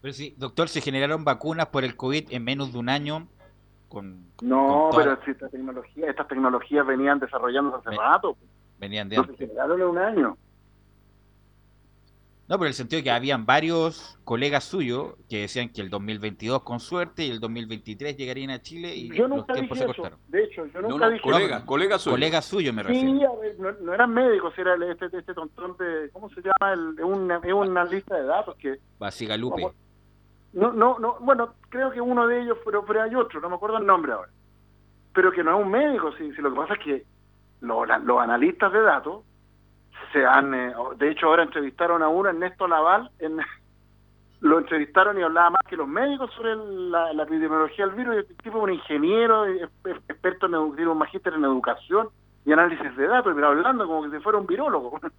[0.00, 3.26] Pero sí, doctor, se generaron vacunas por el COVID en menos de un año
[3.88, 8.36] con, No, con pero si esta tecnología, estas tecnologías venían desarrollándose hace rato.
[8.78, 10.36] venían de No se generaron en un año.
[12.48, 15.90] No, pero en el sentido de que habían varios colegas suyos que decían que el
[15.90, 19.84] 2022 con suerte y el 2023 llegarían a Chile y Yo los tiempos dije se
[19.84, 20.02] eso.
[20.02, 20.18] cortaron.
[20.28, 21.66] De hecho, yo No, nunca no, dije colega, eso.
[21.66, 22.14] colega suyo.
[22.14, 23.10] Colegas suyos me refiero.
[23.18, 26.40] Sí, a ver, no, no eran médicos, era el- este, este tontón de, ¿cómo se
[26.40, 26.72] llama?
[26.72, 29.68] El, es, una, es una lista de datos que, Basigalupe.
[30.54, 33.56] No, no, no, bueno, creo que uno de ellos, pero, pero hay otro, no me
[33.56, 34.30] acuerdo el nombre ahora,
[35.12, 37.04] pero que no es un médico, si, si lo que pasa es que
[37.60, 39.22] los, los analistas de datos
[40.12, 43.38] se han, eh, de hecho ahora entrevistaron a uno, Ernesto Laval, en,
[44.40, 48.14] lo entrevistaron y hablaba más que los médicos sobre el- la, la epidemiología del virus,
[48.14, 52.08] y el tipo es un ingeniero, eh, exper- experto en tiene un magíster en educación
[52.44, 54.98] y análisis de datos, pero hablando como que si fuera un virólogo.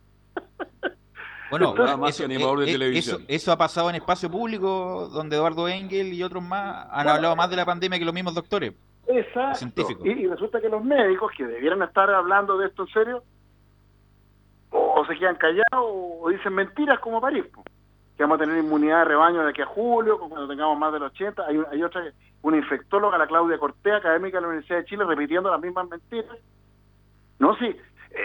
[1.52, 3.16] Bueno, más eso, animador de eh, eh, televisión.
[3.22, 7.12] eso, eso ha pasado en espacio público, donde Eduardo Engel y otros más han Bueno,
[7.14, 8.74] hablado más de la pandemia que los mismos doctores.
[9.08, 9.88] Exacto.
[10.04, 13.24] Y resulta que los médicos que debieran estar hablando de esto en serio,
[14.72, 17.64] o, o se quedan callados o, dicen mentiras como París, po.
[18.18, 21.04] que vamos a tener inmunidad de rebaño de aquí a julio, cuando tengamos más del
[21.04, 21.44] 80.
[21.48, 22.04] Hay, hay otra,
[22.42, 26.38] una infectóloga, la Claudia Cortea, académica de la Universidad de Chile, repitiendo las mismas mentiras.
[27.40, 27.76] No, sí.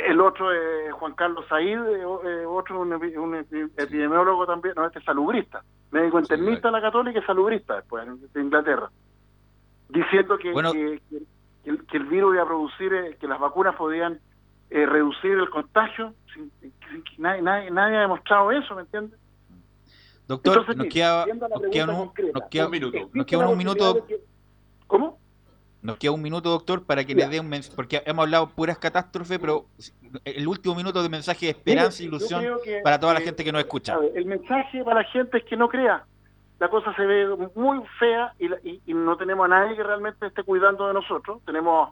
[0.09, 3.01] El otro es Juan Carlos Said, eh, eh, otro un, un
[3.35, 8.05] epi- epidemiólogo también, no, este es salubrista, médico internista de la Católica y salubrista después,
[8.33, 8.91] de Inglaterra,
[9.91, 10.73] diciendo que, Bueno.
[10.73, 11.23] que, que-
[11.65, 14.19] que el, que el virus iba a producir, eh, que las vacunas podían
[14.75, 16.73] eh, reducir el contagio, sin, sin
[17.19, 19.19] nadie, nadie, nadie ha demostrado eso, ¿me entiendes?
[20.27, 22.97] Doctor, Entonces, nos queda, nos queda un, concreta, nos queda- Un minuto.
[22.99, 24.21] nos ¿existe queda un minuto, que-
[24.87, 25.19] ¿Cómo?
[25.83, 28.79] nos queda un minuto, doctor, para que le dé un mensaje, porque hemos hablado puras
[28.79, 29.67] catástrofes, pero
[30.25, 33.45] el último minuto de mensaje de esperanza e yo ilusión que- para toda la gente
[33.45, 33.97] que nos escucha.
[33.99, 36.05] Ver, el mensaje para la gente es que no crea.
[36.59, 39.83] La cosa se ve muy fea y, la- y- y no tenemos a nadie que
[39.83, 41.43] realmente esté cuidando de nosotros.
[41.45, 41.91] Tenemos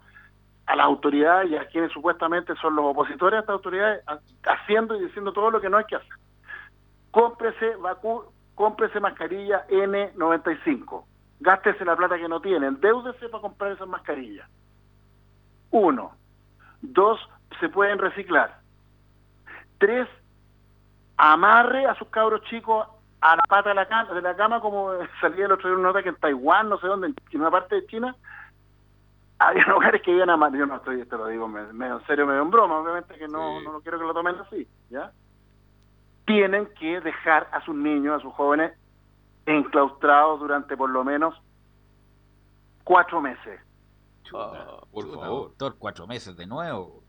[0.66, 4.20] a las autoridades y a quienes supuestamente son los opositores a estas autoridades ha-
[4.52, 6.12] haciendo y diciendo todo lo que no hay que hacer.
[7.10, 11.04] Cómprese vacu cómprese mascarilla N95.
[11.40, 12.66] Gástese la plata que no tiene.
[12.66, 14.48] Endeúdese para comprar esas mascarillas.
[15.70, 16.12] Uno.
[16.80, 17.18] Dos,
[17.60, 18.58] se pueden reciclar.
[19.78, 20.06] Tres,
[21.16, 22.86] amarre a sus cabros chicos
[23.20, 24.90] a la pata de la cama, de la cama como
[25.20, 27.76] salía el otro día una nota que en Taiwán, no sé dónde, en una parte
[27.76, 28.14] de China,
[29.48, 32.26] había lugares que iban a yo no estoy, te lo digo me- medio en serio,
[32.26, 33.64] medio en broma, obviamente que no, Sí.
[33.66, 35.12] no quiero que lo tomen así, ¿ya?
[36.26, 38.72] Tienen que dejar a sus niños, a sus jóvenes,
[39.46, 41.34] enclaustrados durante por lo menos
[42.84, 43.60] cuatro meses.
[44.34, 45.42] Ah, por Chuta, favor.
[45.48, 47.02] Doctor, cuatro meses de nuevo.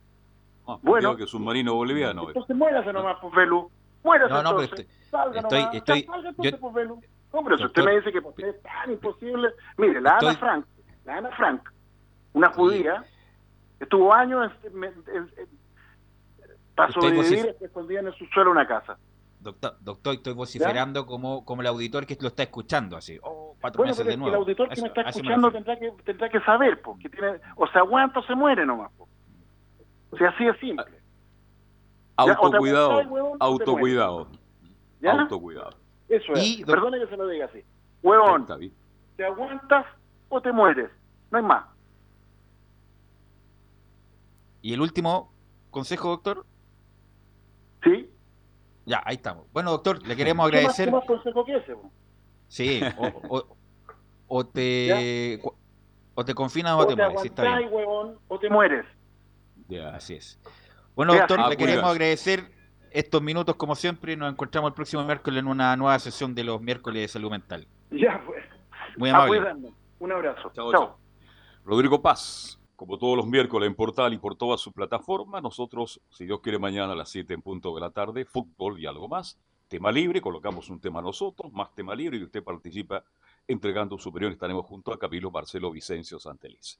[0.67, 1.15] Más Bueno.
[1.15, 2.27] que submarino boliviano.
[2.27, 3.69] Entonces muérase nomás, pues, Velu.
[4.03, 4.87] Muérase No, no, pero entonces.
[4.87, 5.75] estoy- Salga estoy- nomás.
[5.75, 7.01] estoy- salga yo- entonces, pues, Velu.
[7.33, 9.49] No, pero si usted me dice que pues, es tan imposible...
[9.77, 10.65] Mire, la Ana Frank,
[11.05, 11.61] la Ana Frank,
[12.33, 12.53] una Sí.
[12.55, 13.03] judía,
[13.79, 15.63] estuvo años en- en- en-
[16.75, 18.97] Para Estoy sobrevivir vocif- es que escondían en el subsuelo una casa.
[19.39, 23.19] Doctor, doctor, estoy vociferando como, como el auditor que lo está escuchando, así.
[23.21, 24.33] Oh, cuatro Bueno, meses de es nuevo.
[24.35, 27.67] el auditor que Eso- me está escuchando tendrá que, tendrá que saber, porque tiene, o
[27.67, 28.91] se aguanta o se muere nomás.
[28.93, 29.07] po.
[30.09, 30.85] O sea, así de simple.
[32.15, 34.27] Autocuidado, huevón, autocuidado,
[35.01, 35.11] ¿Ya?
[35.13, 35.71] autocuidado.
[36.09, 36.59] Eso es.
[36.59, 37.63] Y, Perdone que se lo diga así.
[38.01, 38.47] Huevón,
[39.17, 39.85] te aguantas
[40.29, 40.89] o te mueres.
[41.31, 41.65] No hay más.
[44.63, 45.31] ¿Y el último
[45.69, 46.45] consejo, doctor?
[47.83, 48.09] ¿Sí?
[48.85, 49.45] Ya, ahí estamos.
[49.53, 50.85] Bueno, doctor, le queremos ¿Qué más, agradecer.
[50.87, 51.75] qué más consejo que ese?
[52.47, 53.57] Sí, o, o-
[54.27, 55.53] o te cu-
[56.15, 57.53] o te confinas o O te te mueres, sí, está bien.
[57.55, 58.85] aguantáis, huevón, o te mueres.
[59.67, 59.89] Ya.
[59.95, 60.39] Así es.
[60.95, 62.51] Bueno, Ya, doctor, ah, le queremos agradecer
[62.91, 66.43] estos minutos como siempre y nos encontramos el próximo miércoles en una nueva sesión de
[66.45, 67.67] los miércoles de salud mental.
[67.91, 68.43] Ya, pues.
[68.97, 69.73] Muy amable.
[69.99, 70.51] Un abrazo.
[70.53, 70.97] Chao.
[71.65, 76.25] Rodrigo Paz, como todos los miércoles en Portal y por toda su plataforma, nosotros, si
[76.25, 79.39] Dios quiere, mañana a las 7 en punto de la tarde, fútbol y algo más.
[79.69, 83.01] Tema libre, colocamos un tema nosotros, más tema libre y usted participa
[83.47, 84.33] entregando su opinión.
[84.33, 86.77] Estaremos junto a Camilo Marcelo Vicencio Santeliz.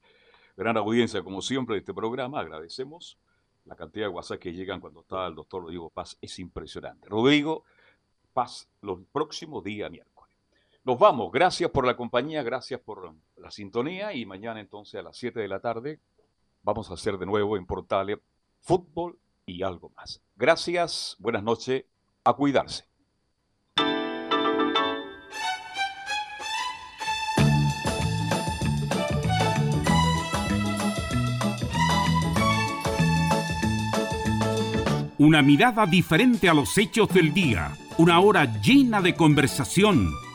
[0.58, 2.42] Gran audiencia, como siempre, de este programa.
[2.42, 3.18] Agradecemos
[3.64, 6.18] la cantidad de WhatsApp que llegan cuando está el doctor Rodrigo Paz.
[6.20, 7.08] Es impresionante.
[7.08, 7.64] Rodrigo
[8.34, 10.13] Paz, los próximos días miércoles.
[10.86, 11.32] Nos vamos.
[11.32, 15.48] Gracias por la compañía, gracias por la sintonía y mañana entonces a las 7 de
[15.48, 16.00] la tarde
[16.62, 18.20] vamos a hacer de nuevo en Portales
[18.60, 20.22] fútbol y algo más.
[20.36, 21.86] Gracias, buenas noches,
[22.26, 22.86] a cuidarse.
[35.18, 37.72] Una mirada diferente a los hechos del día.
[37.98, 40.12] Una hora llena de conversación,